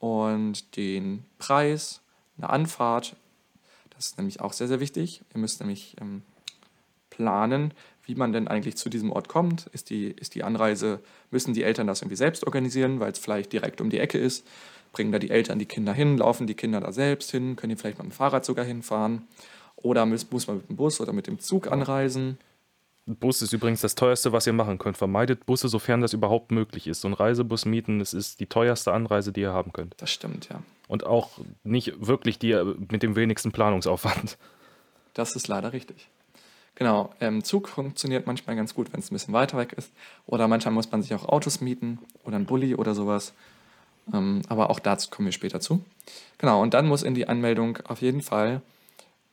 [0.00, 2.00] und den Preis,
[2.38, 3.14] eine Anfahrt.
[3.96, 5.22] Das ist nämlich auch sehr, sehr wichtig.
[5.34, 6.22] Ihr müsst nämlich ähm,
[7.10, 7.72] planen,
[8.04, 9.68] wie man denn eigentlich zu diesem Ort kommt.
[9.72, 13.52] Ist die, ist die Anreise, müssen die Eltern das irgendwie selbst organisieren, weil es vielleicht
[13.52, 14.46] direkt um die Ecke ist?
[14.92, 17.76] Bringen da die Eltern die Kinder hin, laufen die Kinder da selbst hin, können die
[17.76, 19.26] vielleicht mit dem Fahrrad sogar hinfahren?
[19.76, 22.38] Oder muss, muss man mit dem Bus oder mit dem Zug anreisen?
[23.06, 24.96] Bus ist übrigens das teuerste, was ihr machen könnt.
[24.96, 27.02] Vermeidet Busse, sofern das überhaupt möglich ist.
[27.02, 29.94] So ein Reisebus mieten, das ist die teuerste Anreise, die ihr haben könnt.
[29.98, 30.62] Das stimmt, ja.
[30.88, 32.54] Und auch nicht wirklich die
[32.90, 34.38] mit dem wenigsten Planungsaufwand.
[35.12, 36.08] Das ist leider richtig.
[36.76, 39.92] Genau, ähm, Zug funktioniert manchmal ganz gut, wenn es ein bisschen weiter weg ist.
[40.26, 43.32] Oder manchmal muss man sich auch Autos mieten oder ein Bulli oder sowas.
[44.12, 45.84] Ähm, aber auch dazu kommen wir später zu.
[46.38, 48.60] Genau, und dann muss in die Anmeldung auf jeden Fall,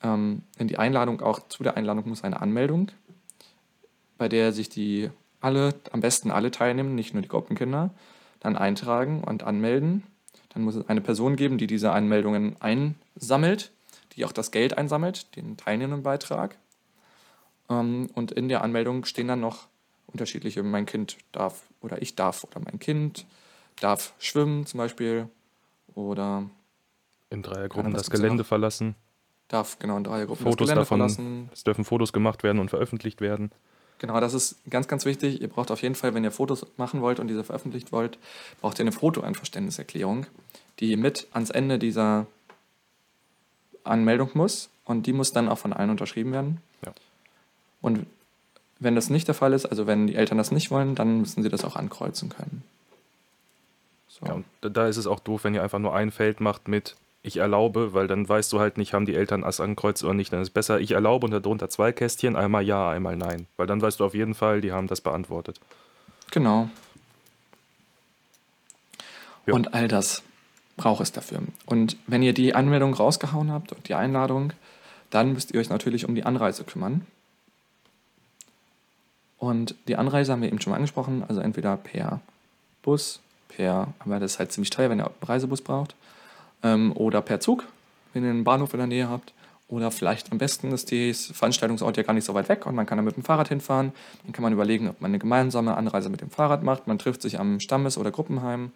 [0.04, 2.92] ähm, in die Einladung auch, zu der Einladung muss eine Anmeldung,
[4.22, 5.10] bei der sich die
[5.40, 7.90] alle, am besten alle teilnehmen, nicht nur die Gruppenkinder,
[8.40, 10.04] dann eintragen und anmelden.
[10.50, 13.72] Dann muss es eine Person geben, die diese Anmeldungen einsammelt,
[14.16, 16.56] die auch das Geld einsammelt, den Teilnehmendenbeitrag.
[17.68, 19.66] Ähm, und in der Anmeldung stehen dann noch
[20.06, 23.26] unterschiedliche, mein Kind darf oder ich darf oder mein Kind
[23.80, 25.30] darf schwimmen zum Beispiel
[25.96, 26.48] oder
[27.32, 28.94] In Dreiergruppen das Gelände verlassen.
[29.48, 30.98] darf genau in drei Gruppen Fotos das Gelände davon.
[31.00, 31.50] verlassen.
[31.52, 33.50] Es dürfen Fotos gemacht werden und veröffentlicht werden.
[34.02, 35.44] Genau, das ist ganz, ganz wichtig.
[35.44, 38.18] Ihr braucht auf jeden Fall, wenn ihr Fotos machen wollt und diese veröffentlicht wollt,
[38.60, 40.26] braucht ihr eine Fotoeinverständniserklärung,
[40.80, 42.26] die mit ans Ende dieser
[43.84, 46.58] Anmeldung muss und die muss dann auch von allen unterschrieben werden.
[46.84, 46.94] Ja.
[47.80, 48.08] Und
[48.80, 51.44] wenn das nicht der Fall ist, also wenn die Eltern das nicht wollen, dann müssen
[51.44, 52.64] sie das auch ankreuzen können.
[54.08, 54.26] So.
[54.26, 57.38] Ja, da ist es auch doof, wenn ihr einfach nur ein Feld macht mit ich
[57.38, 60.34] erlaube, weil dann weißt du halt nicht, haben die Eltern das angekreuzt oder nicht.
[60.34, 63.48] Dann ist es besser, ich erlaube und darunter zwei Kästchen, einmal ja, einmal nein.
[63.58, 65.60] Weil dann weißt du auf jeden Fall, die haben das beantwortet.
[66.32, 66.70] Genau.
[69.46, 69.54] Ja.
[69.54, 70.24] Und all das
[70.78, 71.42] braucht es dafür.
[71.66, 74.54] Und wenn ihr die Anmeldung rausgehauen habt und die Einladung,
[75.12, 77.06] dann müsst ihr euch natürlich um die Anreise kümmern.
[79.38, 82.22] Und die Anreise haben wir eben schon mal angesprochen, also entweder per
[82.84, 83.20] Bus,
[83.50, 85.96] per, aber das ist halt ziemlich teuer, wenn ihr einen Reisebus braucht,
[86.64, 87.66] ähm, oder per Zug,
[88.14, 89.34] wenn ihr einen Bahnhof in der Nähe habt.
[89.68, 92.86] Oder vielleicht am besten ist das Veranstaltungsort ja gar nicht so weit weg und man
[92.86, 93.94] kann da mit dem Fahrrad hinfahren.
[94.24, 96.88] Dann kann man überlegen, ob man eine gemeinsame Anreise mit dem Fahrrad macht.
[96.88, 98.74] Man trifft sich am Stammes- oder Gruppenheim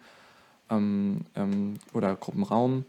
[0.70, 2.86] ähm, ähm, oder Gruppenraum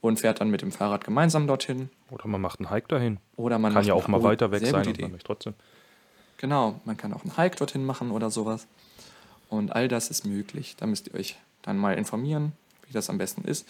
[0.00, 1.90] und fährt dann mit dem Fahrrad gemeinsam dorthin.
[2.10, 3.18] Oder man macht einen Hike dahin.
[3.36, 5.08] Oder man Kann ja auch mal weiter weg sein und Idee.
[5.08, 5.52] man trotzdem.
[6.38, 8.66] Genau, man kann auch einen Hike dorthin machen oder sowas.
[9.48, 10.74] Und all das ist möglich.
[10.76, 12.52] Da müsst ihr euch dann mal informieren,
[12.86, 13.68] wie das am besten ist.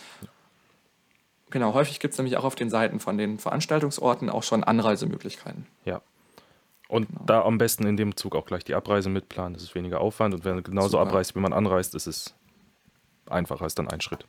[1.52, 5.66] Genau, häufig gibt es nämlich auch auf den Seiten von den Veranstaltungsorten auch schon Anreisemöglichkeiten.
[5.84, 6.00] Ja.
[6.88, 7.22] Und Genau.
[7.26, 9.54] da am besten in dem Zug auch gleich die Abreise mitplanen.
[9.54, 10.34] Das ist weniger Aufwand.
[10.34, 11.02] Und wenn man genauso Super.
[11.02, 12.34] abreist, wie man anreist, ist es
[13.26, 14.26] einfacher, ist dann ein Schritt.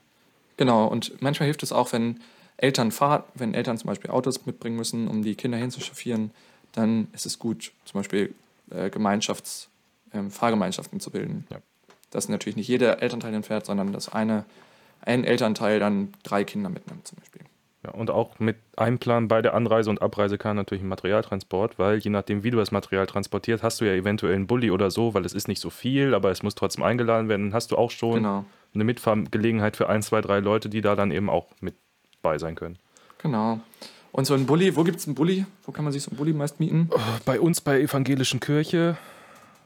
[0.57, 2.19] Genau, und manchmal hilft es auch, wenn
[2.57, 6.32] Eltern fahren, wenn Eltern zum Beispiel Autos mitbringen müssen, um die Kinder hinzuchauffieren,
[6.74, 8.34] dann ist es gut, zum Beispiel
[8.69, 9.67] äh, Gemeinschafts-,
[10.13, 11.47] ähm, Fahrgemeinschaften zu bilden.
[11.49, 11.57] Ja.
[12.11, 14.45] Dass natürlich nicht jeder Elternteil dann fährt, sondern dass eine,
[15.05, 17.41] ein Elternteil dann drei Kinder mitnimmt zum Beispiel.
[17.85, 21.97] Ja, und auch mit Einplan bei der Anreise und Abreise kann natürlich ein Materialtransport, weil
[21.97, 25.13] je nachdem, wie du das Material transportiert, hast du ja eventuell einen Bulli oder so,
[25.13, 27.47] weil es ist nicht so viel, aber es muss trotzdem eingeladen werden.
[27.47, 30.95] Dann hast du auch schon Genau, eine Mitfahrgelegenheit für ein, zwei, drei Leute, die da
[30.95, 31.75] dann eben auch mit
[32.21, 32.79] bei sein können.
[33.17, 33.59] genau.
[34.13, 35.43] Und so ein Bulli, wo gibt es einen Bulli?
[35.65, 36.87] Wo kann man sich so einen Bulli meist mieten?
[37.25, 38.95] Bei uns bei Evangelischen Kirche,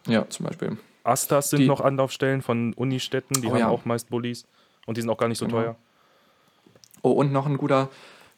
[0.07, 0.77] Ja, zum Beispiel.
[1.03, 3.67] Astas sind Die- noch Anlaufstellen von Unistädten, die Oh haben ja.
[3.67, 4.45] auch meist Bullis
[4.87, 5.57] und die sind auch gar nicht so Genau.
[5.61, 5.75] teuer.
[7.03, 7.89] Oh, und noch ein guter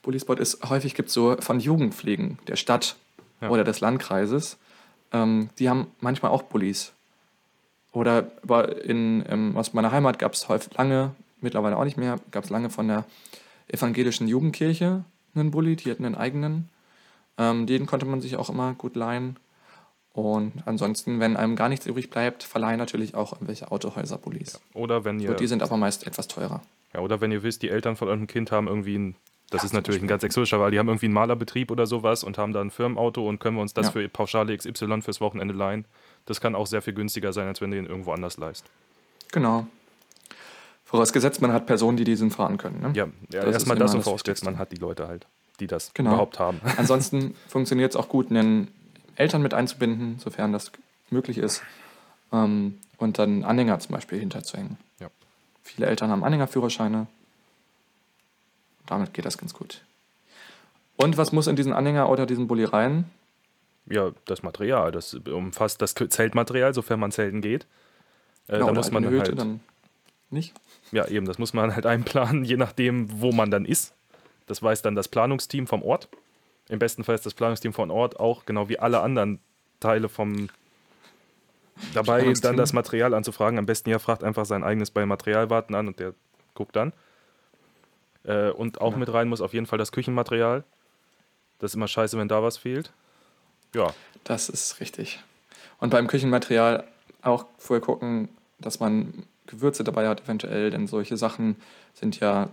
[0.01, 2.97] Bullispot ist, häufig gibt es so von Jugendpflegen der Stadt
[3.41, 3.49] Ja.
[3.49, 4.57] oder des Landkreises,
[5.13, 6.91] ähm, die haben manchmal auch Bullis.
[7.93, 8.27] Oder
[8.83, 12.17] in, ähm, aus meiner Heimat gab es häufig lange mittlerweile auch nicht mehr.
[12.31, 13.05] Gab es lange von der
[13.67, 15.03] evangelischen Jugendkirche
[15.35, 16.69] einen Bulli, die hatten einen eigenen.
[17.37, 19.37] Ähm, den konnte man sich auch immer gut leihen.
[20.13, 24.59] Und ansonsten, wenn einem gar nichts übrig bleibt, verleihen natürlich auch irgendwelche Autohäuser-Bullis.
[24.73, 26.61] Oder wenn ihr, Und die sind aber meist etwas teurer.
[26.93, 29.15] ja, oder wenn ihr wisst, die Eltern von eurem Kind haben irgendwie ein,
[29.51, 32.37] das ist natürlich ein ganz exotischer, weil die haben irgendwie einen Malerbetrieb oder sowas und
[32.37, 33.91] haben da ein Firmenauto und können wir uns das Ja.
[33.93, 35.85] für Pauschale XY fürs Wochenende leihen.
[36.25, 38.65] Das kann auch sehr viel günstiger sein, als wenn du ihn irgendwo anders leist.
[39.31, 39.67] Genau.
[40.85, 42.81] Vorausgesetzt, man hat Personen, die diesen fahren können.
[42.81, 42.91] Ne?
[42.95, 44.45] Ja, ja erstmal das so das vorausgesetzt, Wichtigste.
[44.45, 45.27] man hat die Leute halt,
[45.59, 46.11] die das Genau.
[46.11, 46.59] überhaupt haben.
[46.77, 48.69] Ansonsten funktioniert es auch gut, einen
[49.19, 50.71] Eltern mit einzubinden, sofern das
[51.09, 51.61] möglich ist.
[52.31, 54.77] Ähm, und dann Anhänger zum Beispiel hinterzuhängen.
[54.99, 55.09] Ja.
[55.63, 57.07] Viele Eltern haben Anhängerführerscheine.
[58.85, 59.81] Damit geht das ganz gut.
[60.97, 63.05] Und was muss in diesen Anhänger oder diesen Bulli rein?
[63.85, 67.65] Ja, das Material, das umfasst das Zeltmaterial, sofern man zelten geht.
[68.47, 69.59] Äh, Genau, da muss man dann Hütte, halt, dann
[70.29, 70.53] nicht.
[70.91, 73.93] ja eben, das muss man halt einplanen, je nachdem, wo man dann ist.
[74.47, 76.07] Das weiß dann das Planungsteam vom Ort.
[76.69, 79.39] Im besten Fall ist das Planungsteam vom Ort auch, genau wie alle anderen
[79.79, 80.49] Teile vom
[81.93, 83.57] dabei, dann das Material anzufragen.
[83.57, 86.13] Am besten ihr fragt einfach sein eigenes bei Materialwarten an und der
[86.53, 86.93] guckt dann.
[88.23, 88.97] Äh, und auch Ja.
[88.97, 90.63] mit rein muss auf jeden Fall das Küchenmaterial.
[91.59, 92.91] Das ist immer scheiße, wenn da was fehlt.
[93.73, 93.93] Ja,
[94.25, 95.23] Das ist richtig.
[95.79, 96.85] Und beim Küchenmaterial
[97.21, 101.55] auch vorher gucken, dass man Gewürze dabei hat, eventuell, denn solche Sachen
[101.93, 102.49] sind ja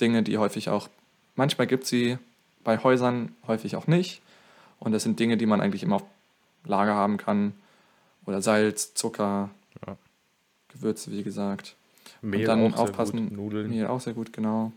[0.00, 0.88] Dinge, die häufig auch,
[1.36, 2.18] manchmal gibt sie
[2.64, 4.22] bei Häusern, häufig auch nicht.
[4.80, 6.04] Und das sind Dinge, die man eigentlich immer auf
[6.64, 7.54] Lager haben kann.
[8.26, 9.50] Oder Salz, Zucker,
[9.86, 9.96] Ja.
[10.68, 11.76] Gewürze, wie gesagt.
[12.20, 13.70] Mehl dann auch aufpassen, gut, Nudeln.
[13.70, 14.72] Mehl auch sehr gut, genau.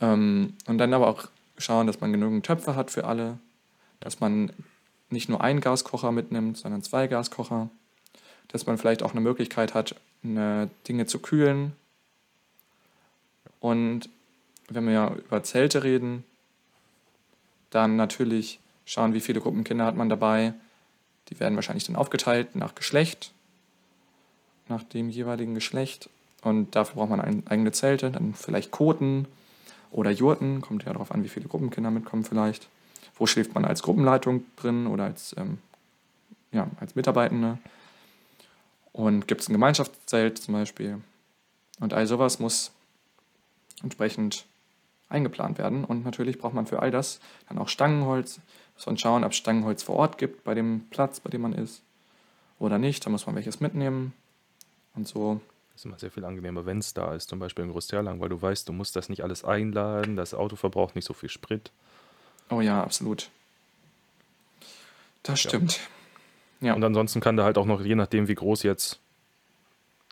[0.00, 1.28] Ähm, und dann aber auch
[1.58, 3.38] schauen, dass man genügend Töpfe hat für alle.
[4.00, 4.52] Dass man
[5.10, 7.68] nicht nur einen Gaskocher mitnimmt, sondern zwei Gaskocher.
[8.48, 9.94] Dass man vielleicht auch eine Möglichkeit hat,
[10.24, 11.72] eine Dinge zu kühlen.
[13.60, 14.08] Und
[14.68, 16.24] wenn wir ja über Zelte reden,
[17.72, 20.54] dann natürlich schauen, wie viele Gruppen Kinder hat man dabei.
[21.28, 23.32] Die werden wahrscheinlich dann aufgeteilt nach Geschlecht,
[24.68, 26.08] nach dem jeweiligen Geschlecht.
[26.42, 29.26] Und dafür braucht man eigene Zelte, dann vielleicht Koten
[29.90, 32.68] oder Jurten, kommt ja darauf an, wie viele Gruppenkinder mitkommen vielleicht.
[33.16, 35.58] Wo schläft man als Gruppenleitung drin oder als, ähm,
[36.50, 37.58] ja, als Mitarbeitende?
[38.92, 41.00] Und gibt es ein Gemeinschaftszelt zum Beispiel?
[41.80, 42.72] Und all sowas muss
[43.82, 44.44] entsprechend
[45.12, 45.84] eingeplant werden.
[45.84, 48.40] Und natürlich braucht man für all das dann auch Stangenholz.
[48.74, 51.52] Muss man schauen, ob es Stangenholz vor Ort gibt bei dem Platz, bei dem man
[51.52, 51.82] ist
[52.58, 53.04] oder nicht.
[53.06, 54.12] Da muss man welches mitnehmen.
[54.94, 55.40] Und so
[55.72, 58.28] Das ist immer sehr viel angenehmer, wenn es da ist, zum Beispiel in Großterlang, weil
[58.28, 61.70] du weißt, du musst das nicht alles einladen, das Auto verbraucht nicht so viel Sprit.
[62.50, 63.30] Oh ja, absolut.
[65.22, 65.80] Das stimmt.
[66.60, 66.74] Ja.
[66.74, 69.00] Und ansonsten kann da halt auch noch, je nachdem, wie groß jetzt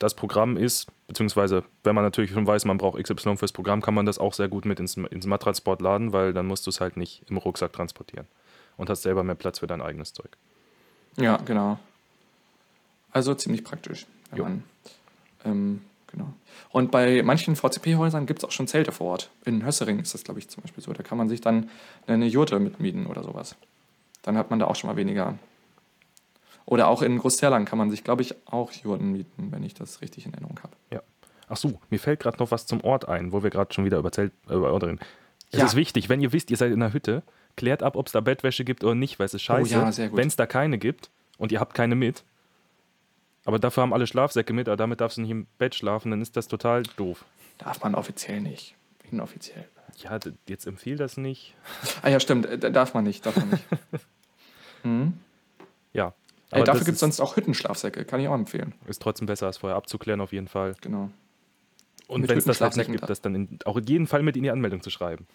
[0.01, 3.95] das Programm ist, beziehungsweise wenn man natürlich schon weiß, man braucht XY fürs Programm, kann
[3.95, 6.81] man das auch sehr gut mit ins, ins Mattransport laden, weil dann musst du es
[6.81, 8.27] halt nicht im Rucksack transportieren
[8.79, 10.31] und hast selber mehr Platz für dein eigenes Zeug.
[11.17, 11.79] Ja, genau.
[13.13, 14.07] Also ziemlich praktisch.
[14.35, 14.65] Man,
[15.45, 16.33] ähm, genau.
[16.71, 19.31] Und bei manchen VCP-Häusern gibt es auch schon Zelte vor Ort.
[19.45, 20.93] In Hössering ist das, glaube ich, zum Beispiel so.
[20.95, 21.69] Da kann man sich dann
[22.07, 23.55] eine Jurte mitmieten oder sowas.
[24.23, 25.39] Dann hat man da auch schon mal weniger.
[26.67, 30.01] Oder auch in Großterlang kann man sich, glaube ich, auch Jurten mieten, wenn ich das
[30.03, 30.75] richtig in Erinnerung habe.
[31.53, 33.99] Ach so, mir fällt gerade noch was zum Ort ein, wo wir gerade schon wieder
[33.99, 35.01] über Zelt, äh, reden.
[35.51, 35.65] Es Ja.
[35.67, 37.25] ist wichtig, wenn ihr wisst, ihr seid in einer Hütte,
[37.57, 39.91] klärt ab, ob es da Bettwäsche gibt oder nicht, weil es ist scheiße, Oh ja,
[39.91, 40.17] sehr gut.
[40.17, 42.23] wenn es da keine gibt und ihr habt keine mit.
[43.45, 46.23] Aber dafür haben alle Schlafsäcke mit, aber damit darfst du nicht im Bett schlafen, dann
[46.23, 47.25] ist das total doof.
[47.59, 48.77] Darf man offiziell nicht.
[49.11, 49.67] Inoffiziell.
[49.97, 51.57] Ja, jetzt empfiehl das nicht.
[52.03, 52.47] Ah ja, stimmt.
[52.47, 53.27] äh, Darf man nicht.
[53.27, 53.65] Darf man nicht.
[54.85, 55.15] mhm.
[55.93, 56.15] Ja.
[56.53, 58.05] Ey, dafür gibt es sonst auch Hüttenschlafsäcke.
[58.05, 58.75] Kann ich auch empfehlen.
[58.87, 60.75] ist trotzdem besser, als vorher abzuklären, auf jeden Fall.
[60.81, 61.11] Genau.
[62.09, 63.07] Und wenn es das halt nicht gibt, da.
[63.07, 65.27] das dann in, auch in jedem Fall mit in die Anmeldung zu schreiben.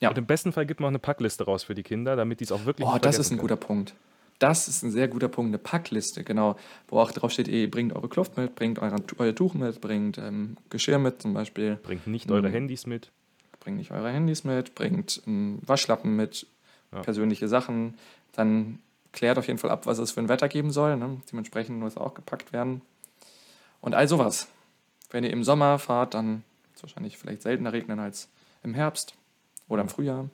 [0.00, 0.08] Ja.
[0.08, 2.44] Und im besten Fall gibt man auch eine Packliste raus für die Kinder, damit die
[2.44, 3.40] es auch wirklich Oh, das ist ein können.
[3.42, 3.94] guter Punkt.
[4.40, 6.56] Das ist ein sehr guter Punkt, eine Packliste, genau.
[6.88, 10.16] Wo auch drauf steht, ihr bringt eure Kluft mit, bringt euer, euer Tuch mit, bringt
[10.16, 12.52] ähm, Geschirr mit zum Beispiel, Bringt nicht eure Mhm.
[12.52, 13.12] Handys mit.
[13.60, 16.46] bringt nicht eure Handys mit, bringt einen Waschlappen mit,
[16.92, 17.02] Ja.
[17.02, 17.94] persönliche Sachen.
[18.32, 18.78] Dann
[19.12, 20.96] klärt auf jeden Fall ab, was es für ein Wetter geben soll.
[20.96, 21.20] Ne?
[21.30, 22.82] Dementsprechend muss auch gepackt werden.
[23.80, 24.48] Und all sowas.
[25.10, 28.28] Wenn ihr im Sommer fahrt, dann wird es wahrscheinlich vielleicht seltener regnen als
[28.62, 29.14] im Herbst
[29.68, 30.28] oder im Frühjahr.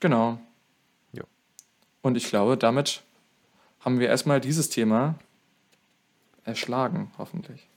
[0.00, 0.38] Genau.
[1.12, 1.24] Ja.
[2.02, 3.02] Und ich glaube, damit
[3.80, 5.14] haben wir erstmal dieses Thema
[6.44, 7.68] erschlagen, hoffentlich.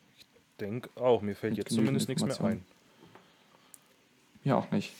[0.59, 2.65] Denk auch, mir fällt jetzt zumindest nichts mehr ein.
[4.43, 4.93] Ja, auch nicht.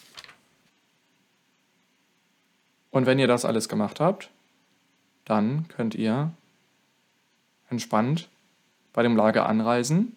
[2.92, 4.30] Und wenn ihr das alles gemacht habt,
[5.26, 6.32] dann könnt ihr
[7.70, 8.30] entspannt
[8.94, 10.16] bei dem Lager anreisen,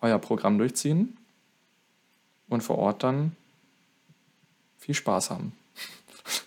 [0.00, 1.16] euer Programm durchziehen
[2.48, 3.36] und vor Ort dann
[4.78, 5.52] viel Spaß haben.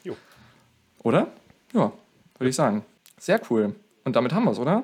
[0.03, 0.15] Jo.
[1.03, 1.32] Oder?
[1.74, 1.91] Ja,
[2.38, 2.84] würde ich sagen.
[3.17, 3.76] Sehr cool.
[4.03, 4.84] Und damit haben wir es, oder?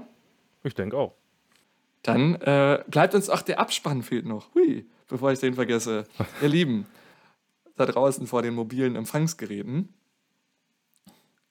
[0.64, 1.14] Ich denke auch.
[2.04, 4.54] Dann äh, bleibt uns, ach, der Abspann fehlt noch.
[4.54, 6.06] Hui, bevor ich den vergesse.
[6.42, 6.86] Ihr Lieben,
[7.76, 9.90] da draußen vor den mobilen Empfangsgeräten,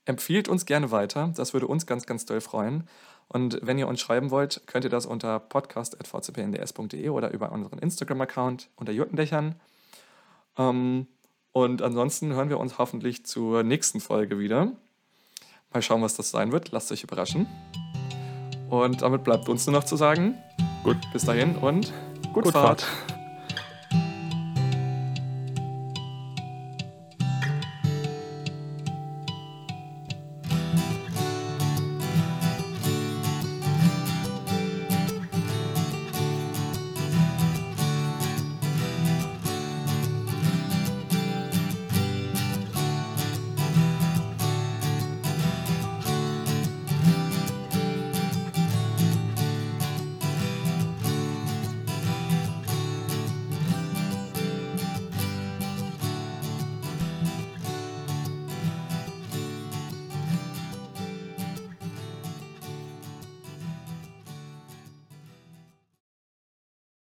[0.05, 1.33] empfiehlt uns gerne weiter.
[1.37, 2.89] Das würde uns ganz, ganz doll freuen.
[3.29, 8.69] Und wenn ihr uns schreiben wollt, könnt ihr das unter podcast.vcpnds.de oder über unseren Instagram-Account
[8.77, 9.55] unter Juttendächern.
[10.59, 11.07] Ähm,
[11.53, 14.73] und ansonsten hören wir uns hoffentlich zur nächsten Folge wieder.
[15.73, 16.71] Mal schauen, was das sein wird.
[16.73, 17.47] Lasst euch überraschen.
[18.71, 20.37] Und damit bleibt uns nur noch zu sagen,
[20.83, 20.97] Gut.
[21.13, 21.93] bis dahin und
[22.33, 22.83] gut, Gut Fahrt.
[22.83, 23.14] Fahrt.